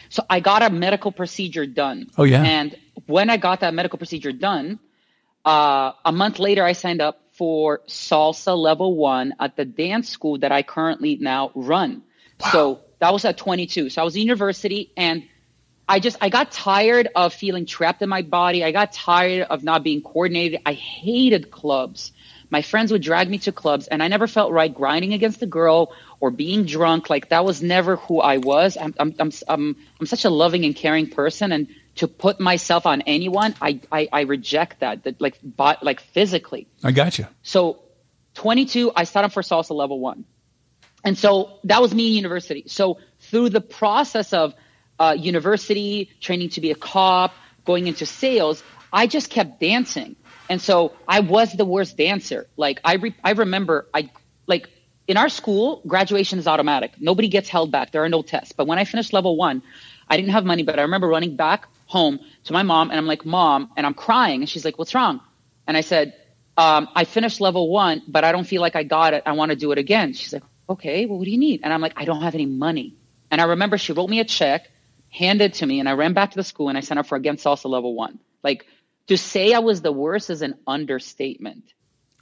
[0.09, 2.11] So I got a medical procedure done.
[2.15, 2.43] Oh, yeah?
[2.43, 2.75] And
[3.07, 4.77] when I got that medical procedure done,
[5.43, 10.37] uh, a month later, I signed up for salsa level one at the dance school
[10.37, 12.03] that I currently now run.
[12.39, 12.51] Wow.
[12.51, 13.89] So that was at 22.
[13.89, 15.23] So I was in university and
[15.87, 18.63] I just I got tired of feeling trapped in my body.
[18.63, 20.61] I got tired of not being coordinated.
[20.67, 22.11] I hated clubs.
[22.49, 25.45] My friends would drag me to clubs and I never felt right grinding against a
[25.45, 27.09] girl or being drunk.
[27.09, 28.77] Like that was never who I was.
[28.77, 32.85] I'm I'm I'm I'm, I'm such a loving and caring person and to put myself
[32.85, 35.03] on anyone, I I, I reject that.
[35.03, 36.67] That like but like physically.
[36.83, 37.27] I got you.
[37.43, 37.79] So
[38.35, 40.25] 22, I signed up for salsa level one.
[41.03, 42.63] And so that was me in university.
[42.67, 44.53] So through the process of
[44.97, 47.33] uh, university, training to be a cop,
[47.65, 50.15] going into sales, I just kept dancing.
[50.49, 52.47] And so I was the worst dancer.
[52.57, 54.09] Like I, re- I remember I,
[54.47, 54.67] like
[55.07, 56.93] in our school, graduation is automatic.
[56.99, 57.91] Nobody gets held back.
[57.91, 58.51] There are no tests.
[58.51, 59.61] But when I finished level one,
[60.07, 63.05] I didn't have money, but I remember running back home to my mom and I'm
[63.05, 64.41] like, mom, and I'm crying.
[64.41, 65.21] And she's like, what's wrong?
[65.67, 66.13] And I said,
[66.57, 69.23] um, I finished level one, but I don't feel like I got it.
[69.25, 70.13] I want to do it again.
[70.13, 71.61] She's like, okay, well, what do you need?
[71.63, 72.95] And I'm like, I don't have any money.
[73.31, 74.69] And I remember she wrote me a check,
[75.09, 77.07] handed it to me, and I ran back to the school and I signed up
[77.07, 78.19] for Against Salsa level one.
[78.43, 78.65] Like
[79.09, 81.63] to say I was the worst is an understatement.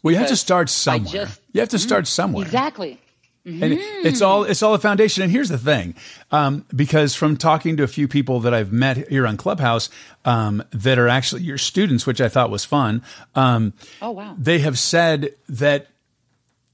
[0.04, 1.26] Well, you have to start somewhere.
[1.26, 2.46] just- you have to start somewhere.
[2.46, 3.00] Exactly.
[3.46, 3.64] and
[4.04, 5.24] it's all it's all a foundation.
[5.24, 5.96] And here's the thing,
[6.32, 9.90] um, because from talking to a few people that I've met here on Clubhouse
[10.26, 13.02] um, that are actually your students, which I thought was fun.
[13.36, 13.72] Um,
[14.02, 14.36] Oh, wow.
[14.38, 15.88] They have said that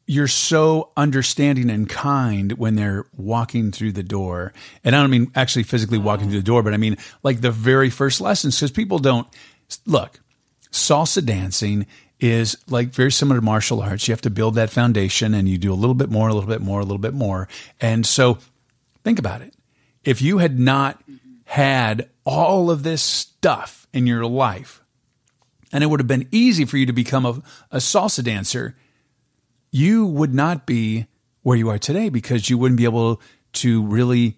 [0.07, 4.51] you're so understanding and kind when they're walking through the door.
[4.83, 7.51] And I don't mean actually physically walking through the door, but I mean like the
[7.51, 9.27] very first lessons because people don't
[9.85, 10.19] look.
[10.71, 11.85] Salsa dancing
[12.19, 14.07] is like very similar to martial arts.
[14.07, 16.49] You have to build that foundation and you do a little bit more, a little
[16.49, 17.47] bit more, a little bit more.
[17.81, 18.37] And so
[19.03, 19.53] think about it.
[20.03, 21.01] If you had not
[21.45, 24.81] had all of this stuff in your life,
[25.71, 28.75] and it would have been easy for you to become a, a salsa dancer,
[29.71, 31.07] you would not be
[31.41, 33.21] where you are today because you wouldn't be able
[33.53, 34.37] to really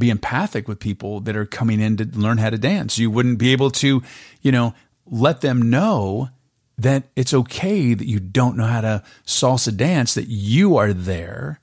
[0.00, 2.98] be empathic with people that are coming in to learn how to dance.
[2.98, 4.02] You wouldn't be able to,
[4.42, 4.74] you know,
[5.06, 6.30] let them know
[6.78, 11.60] that it's okay that you don't know how to salsa dance, that you are there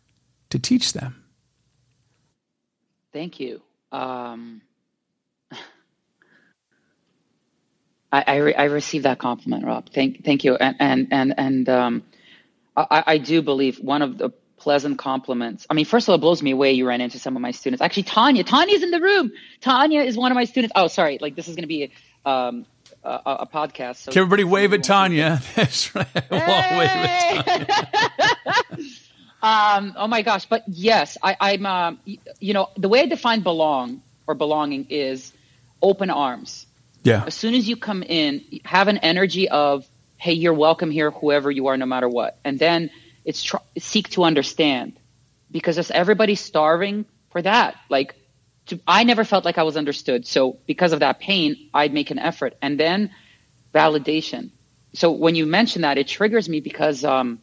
[0.50, 1.24] to teach them.
[3.12, 3.62] Thank you.
[3.92, 4.62] Um,
[8.12, 9.90] I, I, re- I received that compliment, Rob.
[9.90, 10.56] Thank, thank you.
[10.56, 12.04] And, and, and, and, um,
[12.78, 14.30] I, I do believe one of the
[14.68, 15.66] pleasant compliments.
[15.70, 16.74] I mean, first of all, it blows me away.
[16.74, 17.82] You ran into some of my students.
[17.82, 19.32] Actually, Tanya, Tanya's in the room.
[19.62, 20.74] Tanya is one of my students.
[20.76, 21.20] Oh, sorry.
[21.22, 21.90] Like this is going to be,
[22.26, 22.66] um,
[23.02, 23.96] a, a, podcast.
[23.96, 25.42] So Can everybody wave at Tanya?
[25.56, 26.06] That's right.
[26.30, 28.86] We'll wave at Tanya.
[29.40, 30.46] Um, oh my gosh!
[30.46, 31.66] But yes, I, I'm.
[31.68, 32.00] Um,
[32.40, 35.32] you know, the way I define belong or belonging is
[35.80, 36.66] open arms.
[37.04, 37.24] Yeah.
[37.24, 39.86] As soon as you come in, have an energy of,
[40.18, 42.90] "Hey, you're welcome here, whoever you are, no matter what." And then
[43.28, 44.98] it's tr- seek to understand,
[45.52, 47.76] because just everybody's starving for that.
[47.90, 48.16] Like,
[48.68, 50.26] to, I never felt like I was understood.
[50.26, 53.12] So because of that pain, I'd make an effort, and then
[53.76, 54.50] validation.
[54.94, 57.06] So when you mention that, it triggers me because.
[57.06, 57.40] Um,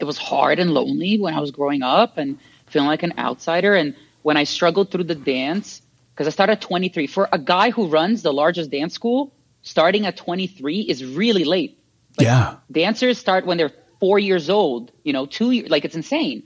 [0.00, 3.74] it was hard and lonely when I was growing up and feeling like an outsider.
[3.74, 7.70] And when I struggled through the dance, because I started at 23, for a guy
[7.70, 11.78] who runs the largest dance school, starting at 23 is really late.
[12.18, 12.56] yeah.
[12.70, 13.72] Dancers start when they're
[14.04, 16.42] four years old, you know, two years, like it's insane.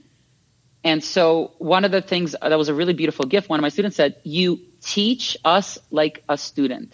[0.83, 1.23] And so
[1.57, 4.11] one of the things that was a really beautiful gift, one of my students said,
[4.23, 6.91] you teach us like a student.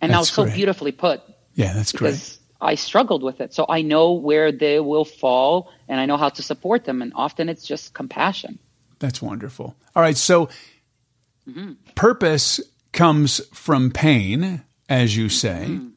[0.00, 0.54] And that That's was so great.
[0.60, 1.18] beautifully put
[1.54, 2.10] Yeah, that's great.
[2.10, 3.54] because I struggled with it.
[3.54, 7.00] So I know where they will fall and I know how to support them.
[7.02, 8.58] And often it's just compassion.
[8.98, 9.74] That's wonderful.
[9.96, 10.16] All right.
[10.16, 10.48] So
[11.48, 11.72] Mm-hmm.
[11.96, 12.60] purpose
[12.92, 15.64] comes from pain, as you say.
[15.70, 15.88] Mm-hmm.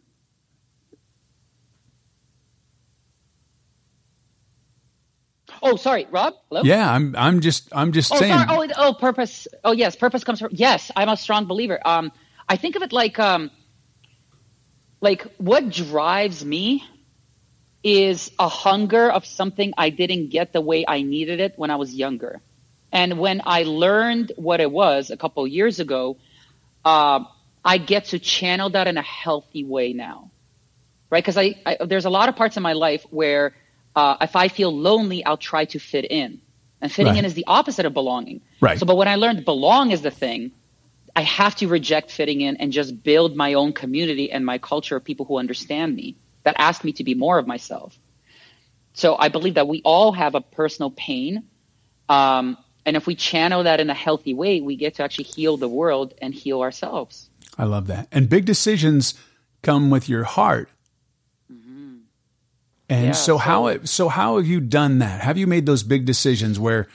[5.68, 6.36] Oh, sorry, Rob.
[6.50, 6.62] Hello.
[6.64, 8.32] Yeah, I'm I'm just I'm just Oh, saying.
[8.34, 8.46] sorry.
[8.50, 9.48] Oh, it- oh, purpose.
[9.64, 10.50] Oh, yes, purpose comes from.
[10.52, 11.80] Yes, I'm a strong believer.
[11.86, 12.12] Um,
[12.48, 13.50] I think of it like um,
[15.02, 16.84] like what drives me
[17.84, 21.76] is a hunger of something I didn't get the way I needed it when I
[21.76, 22.42] was younger,
[22.92, 26.18] and when I learned what it was a couple years ago,
[26.84, 27.22] uh,
[27.64, 30.30] I get to channel that in a healthy way now,
[31.10, 31.24] right?
[31.24, 33.54] Because I, I there's a lot of parts of my life where
[33.96, 36.42] uh, if I feel lonely, I'll try to fit in.
[36.82, 37.20] And fitting Right.
[37.20, 38.42] in is the opposite of belonging.
[38.62, 38.78] Right.
[38.78, 40.52] So, but when I learned belong is the thing,
[41.16, 44.98] I have to reject fitting in and just build my own community and my culture
[44.98, 47.98] of people who understand me, that ask me to be more of myself.
[48.94, 51.46] So I believe that we all have a personal pain.
[52.10, 55.58] Um, and if we channel that in a healthy way, we get to actually heal
[55.58, 57.30] the world and heal ourselves.
[57.58, 58.08] I love that.
[58.12, 59.16] And big decisions
[59.64, 60.70] come with your heart.
[62.90, 65.22] And Yeah, so how so- so how have you done that?
[65.22, 66.88] Have you made those big decisions where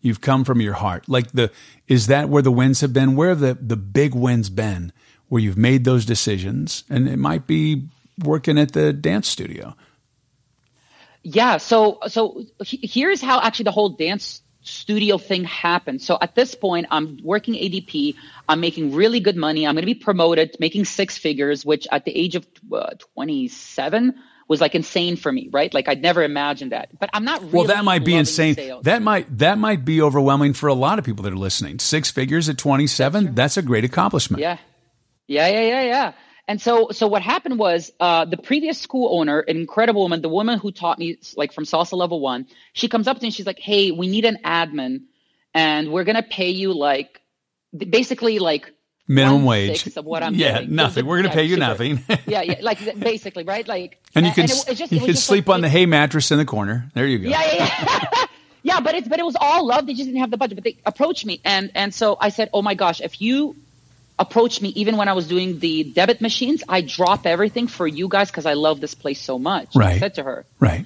[0.00, 1.08] You've come from your heart.
[1.08, 1.50] Like the
[1.88, 3.16] is that where the wins have been?
[3.16, 4.92] Where have the the big wins been?
[5.28, 7.88] Where you've made those decisions, and it might be
[8.22, 9.74] working at the dance studio.
[11.22, 11.56] Yeah.
[11.56, 16.00] So so here's how actually the whole dance studio thing happened.
[16.00, 18.14] So at this point, I'm working ADP.
[18.48, 19.66] I'm making really good money.
[19.66, 24.14] I'm going to be promoted, making six figures, which at the age of uh, 27
[24.48, 25.72] was like insane for me, right?
[25.72, 26.98] Like I'd never imagined that.
[26.98, 27.40] But I'm not.
[27.40, 28.54] Really Well, that might be insane.
[28.54, 28.84] sales.
[28.84, 31.78] That might that might be overwhelming for a lot of people that are listening.
[31.78, 34.40] Six figures at 27, that's, a great accomplishment.
[34.40, 34.58] Yeah.
[35.26, 36.12] Yeah, yeah, yeah, yeah.
[36.46, 40.30] And so, so what happened was, uh, the previous school owner, an incredible woman, the
[40.30, 43.34] woman who taught me like from salsa level one, she comes up to me and
[43.34, 45.02] she's like, Hey, we need an admin
[45.52, 47.20] and we're going to pay you like
[47.76, 48.72] basically like
[49.08, 49.96] Minimum wage.
[49.96, 51.06] of what I'm yeah, nothing.
[51.06, 52.04] We're going to pay you nothing.
[52.26, 53.66] yeah, yeah, like basically, right?
[53.66, 56.30] Like, and you can it- it just- you can sleep like- on the hay mattress
[56.30, 56.90] in the corner.
[56.94, 57.28] There you go.
[57.30, 57.54] yeah, yeah,
[58.12, 58.24] yeah.
[58.62, 59.86] yeah, but it's but it was all love.
[59.86, 60.56] They just didn't have the budget.
[60.56, 63.56] But they approached me, and and so I said, "Oh my gosh, if you
[64.18, 68.08] approach me, even when I was doing the debit machines, I drop everything for you
[68.08, 70.00] guys because I love this place so much." I Right.
[70.00, 70.84] said to her, Right.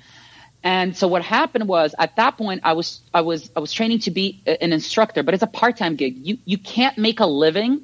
[0.62, 4.00] and so what happened was at that point I was I was I was training
[4.00, 6.14] to be an instructor, but it's a part time gig.
[6.24, 7.80] You you can't make a living,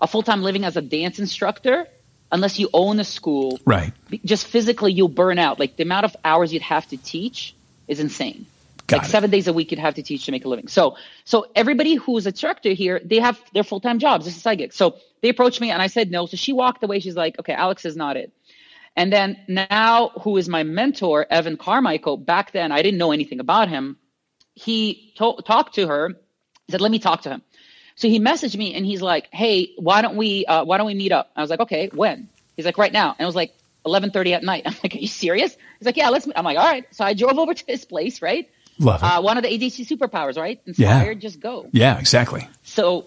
[0.00, 1.86] a full time living as a dance instructor,
[2.30, 3.92] unless you own a school Right.
[4.24, 5.58] just physically you'll burn out.
[5.58, 7.54] Like the amount of hours you'd have to teach
[7.88, 8.46] is insane.
[8.86, 9.10] Got like it.
[9.10, 10.68] seven days a week you'd have to teach to make a living.
[10.68, 14.24] So so everybody who's a instructor here, they have their full time jobs.
[14.24, 14.72] This is gig.
[14.72, 16.26] So they approached me and I said no.
[16.26, 17.00] So she walked away.
[17.00, 18.32] She's like, okay, Alex is not it.
[18.94, 22.16] And then now, who is my mentor, Evan Carmichael?
[22.16, 23.98] Back then, I didn't know anything about him.
[24.54, 26.08] He to- talked to her.
[26.66, 27.42] He said, "Let me talk to him."
[27.96, 30.94] So he messaged me and he's like, "Hey, why don't we uh, why don't we
[30.94, 33.52] meet up?" I was like, "Okay, when?" He's like, "Right now." And it was like
[33.84, 34.62] 11:30 at night.
[34.66, 37.04] I'm like, "Are you serious?" He's like, "Yeah, let's." meet." I'm like, "All right." So
[37.04, 38.48] I drove over to his place, right?
[38.78, 39.06] Love it.
[39.06, 40.60] Uh, one of the ADHD superpowers, right?
[40.66, 40.96] Yeah.
[40.96, 41.68] Inspired, just go.
[41.72, 42.46] yeah, exactly.
[42.62, 43.06] So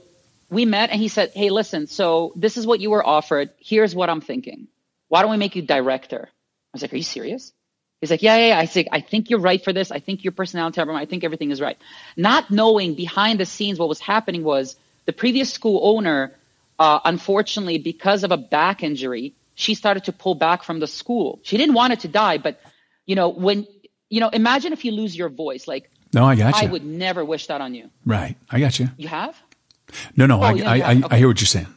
[0.49, 3.51] we met and he said, Hey, listen, so this is what you were offered.
[3.59, 4.67] Here's what I'm thinking.
[5.09, 6.27] Why don't we make you director?
[6.27, 7.53] I was like, Are you serious?
[8.01, 8.59] He's like, Yeah, yeah, yeah.
[8.59, 9.91] I think I think you're right for this.
[9.91, 11.77] I think your personality, temperament, I think everything is right.
[12.15, 14.75] Not knowing behind the scenes what was happening was
[15.05, 16.31] the previous school owner,
[16.77, 21.39] uh, unfortunately, because of a back injury, she started to pull back from the school.
[21.43, 22.61] She didn't want it to die, but
[23.05, 23.67] you know, when
[24.09, 25.67] you know, imagine if you lose your voice.
[25.67, 26.67] Like No, I got you.
[26.67, 27.89] I would never wish that on you.
[28.05, 28.35] Right.
[28.49, 28.89] I got you.
[28.97, 29.35] You have?
[30.15, 31.17] No, no, I, Oh, I, I, I okay.
[31.17, 31.67] hear what you're saying.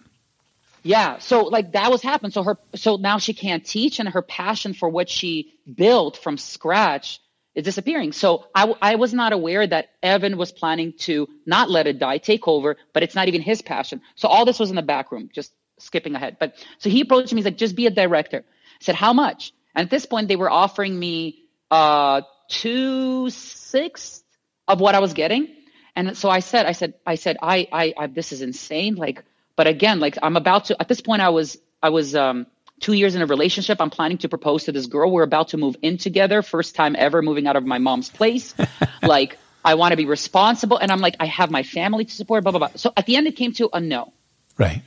[0.83, 1.19] Yeah.
[1.19, 2.33] So like that was happening.
[2.33, 6.39] So her, so now she can't teach and her passion for what she built from
[6.39, 7.21] scratch
[7.55, 8.13] is disappearing.
[8.13, 12.19] So I, I was not aware that Evan was planning to not let it die,
[12.19, 14.01] take over, but it's not even his passion.
[14.17, 16.39] So all this was in the back room, just skipping ahead.
[16.41, 17.39] But so he approached me.
[17.39, 18.45] He's like, just be a director.
[18.47, 19.53] I said, how much?
[19.75, 24.23] And at this point they were offering me, uh, two sixths
[24.69, 25.49] of what I was getting.
[25.95, 28.95] And so I said, I said, I said, I, I, I, this is insane.
[28.95, 29.25] Like,
[29.57, 32.47] but again, like I'm about to, at this point, I was, I was, um,
[32.81, 33.81] two years in a relationship.
[33.81, 35.11] I'm planning to propose to this girl.
[35.11, 36.43] We're about to move in together.
[36.43, 38.55] First time ever moving out of my mom's place.
[39.03, 40.79] like, I want to be responsible.
[40.79, 42.71] And I'm like, I have my family to support, blah, blah, blah.
[42.77, 44.13] So at the end, it came to a no.
[44.59, 44.83] Right.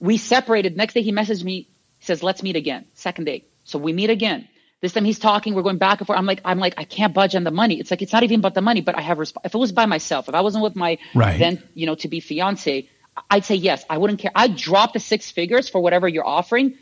[0.00, 0.76] We separated.
[0.76, 1.68] Next day, he messaged me.
[1.98, 2.86] He says, let's meet again.
[2.94, 3.48] Second date.
[3.64, 4.48] So we meet again.
[4.80, 5.54] This time he's talking.
[5.54, 6.18] We're going back and forth.
[6.18, 7.80] I'm like, I'm like, I can't budge on the money.
[7.80, 9.72] It's like, it's not even about the money, but I have, resp- if it was
[9.72, 11.38] by myself, if I wasn't with my Right.
[11.38, 12.88] then, you know, to be fiance,
[13.30, 13.84] I'd say yes.
[13.88, 14.32] I wouldn't care.
[14.34, 16.76] I'd drop the six figures for whatever you're offering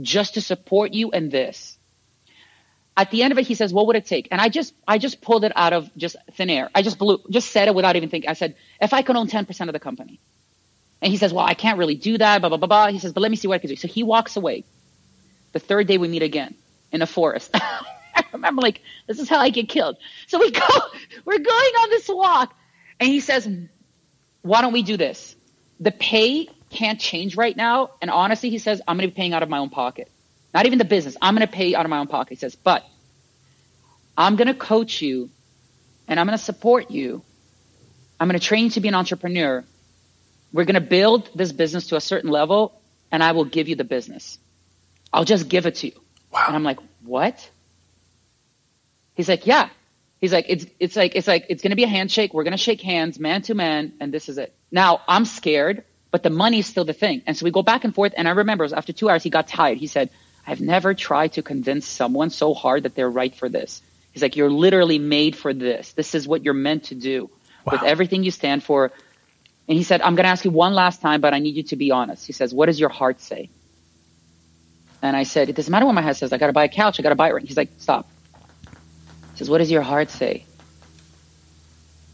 [0.00, 1.78] just to support you in this.
[2.96, 4.28] At the end of it, he says, what would it take?
[4.30, 6.70] And I just, I just pulled it out of just thin air.
[6.74, 8.30] I just blew, just said it without even thinking.
[8.30, 10.20] I said, if I could own 10% of the company.
[11.02, 12.86] And he says, well, I can't really do that, blah, blah, blah, blah.
[12.88, 13.76] He says, but let me see what I can do.
[13.76, 14.64] So he walks away.
[15.52, 16.54] The third day we meet again
[16.92, 17.50] in a forest.
[17.54, 19.96] I remember like, this is how I get killed.
[20.28, 20.66] So we go,
[21.24, 22.54] we're going on this walk
[23.00, 23.48] and he says,
[24.44, 25.34] why don't we do this?
[25.80, 27.92] The pay can't change right now.
[28.02, 30.10] And honestly, he says, I'm going to be paying out of my own pocket.
[30.52, 31.16] Not even the business.
[31.20, 32.28] I'm going to pay out of my own pocket.
[32.28, 32.84] He says, but
[34.18, 35.30] I'm going to coach you
[36.06, 37.22] and I'm going to support you.
[38.20, 39.64] I'm going to train you to be an entrepreneur.
[40.52, 42.78] We're going to build this business to a certain level
[43.10, 44.38] and I will give you the business.
[45.10, 46.00] I'll just give it to you.
[46.30, 46.44] Wow.
[46.48, 47.50] And I'm like, what?
[49.14, 49.70] He's like, yeah.
[50.24, 52.32] He's like, it's, it's like, it's like, it's going to be a handshake.
[52.32, 53.92] We're going to shake hands man to man.
[54.00, 54.54] And this is it.
[54.72, 57.20] Now I'm scared, but the money is still the thing.
[57.26, 58.14] And so we go back and forth.
[58.16, 59.76] And I remember it was after two hours, he got tired.
[59.76, 60.08] He said,
[60.46, 63.82] I've never tried to convince someone so hard that they're right for this.
[64.12, 65.92] He's like, you're literally made for this.
[65.92, 67.28] This is what you're meant to do
[67.70, 68.92] with everything you stand for.
[69.68, 71.64] And he said, I'm going to ask you one last time, but I need you
[71.64, 72.26] to be honest.
[72.26, 73.50] He says, what does your heart say?
[75.02, 76.32] And I said, it doesn't matter what my head says.
[76.32, 76.98] I got to buy a couch.
[76.98, 77.42] I got to buy it.
[77.42, 78.08] He's like, stop.
[79.34, 80.46] He says, what does your heart say?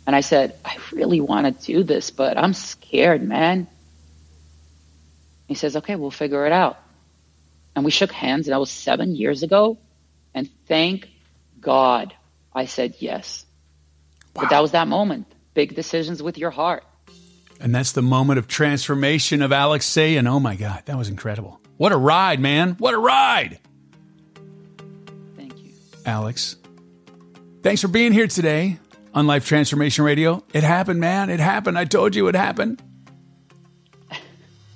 [0.06, 3.68] And I said, I really want to do this, but I'm scared, man.
[5.46, 6.78] He says, okay, we'll figure it out.
[7.76, 9.78] And we shook hands, and that was seven years ago.
[10.34, 11.08] And thank
[11.60, 12.14] God
[12.52, 13.44] I said yes.
[14.34, 14.42] Wow.
[14.42, 15.26] But that was that moment.
[15.54, 16.84] Big decisions with your heart.
[17.60, 21.60] And that's the moment of transformation of Alex Sayin, oh my God, that was incredible.
[21.76, 22.76] What a ride, man.
[22.78, 23.58] What a ride.
[25.36, 25.72] Thank you.
[26.06, 26.56] Alex,
[27.62, 28.78] thanks for being here today
[29.14, 30.44] on Life Transformation Radio.
[30.52, 31.30] It happened, man.
[31.30, 31.78] It happened.
[31.78, 32.82] I told you it happened.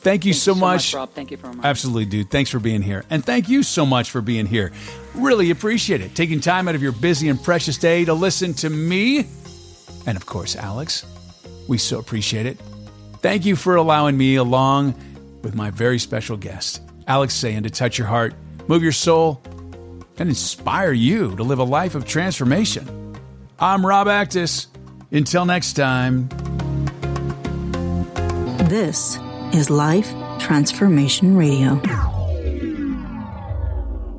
[0.00, 0.60] Thank you, thank so, you so much.
[0.60, 0.94] much.
[0.94, 1.10] Rob.
[1.10, 2.30] Thank you for Absolutely, dude.
[2.30, 3.04] Thanks for being here.
[3.08, 4.72] And thank you so much for being here.
[5.14, 6.14] Really appreciate it.
[6.16, 9.26] Taking time out of your busy and precious day to listen to me
[10.06, 11.06] and, of course, Alex.
[11.68, 12.58] We so appreciate it.
[13.20, 14.94] Thank you for allowing me, along
[15.42, 18.34] with my very special guest, Alex Sayin, to touch your heart,
[18.66, 19.40] move your soul,
[20.18, 23.01] and inspire you to live a life of transformation.
[23.62, 24.66] I'm Rob Actis.
[25.12, 26.28] Until next time.
[28.68, 29.20] This
[29.54, 31.80] is Life Transformation Radio.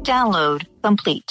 [0.03, 1.29] Download complete.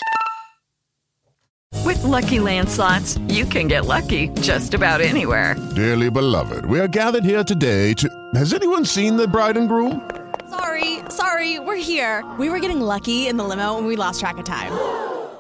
[1.86, 5.56] With LuckyLand Slots, you can get lucky just about anywhere.
[5.74, 8.10] Dearly beloved, we are gathered here today to.
[8.34, 10.10] Has anyone seen the bride and groom?
[10.50, 12.30] Sorry, sorry, we're here.
[12.38, 15.11] We were getting lucky in the limo and we lost track of time.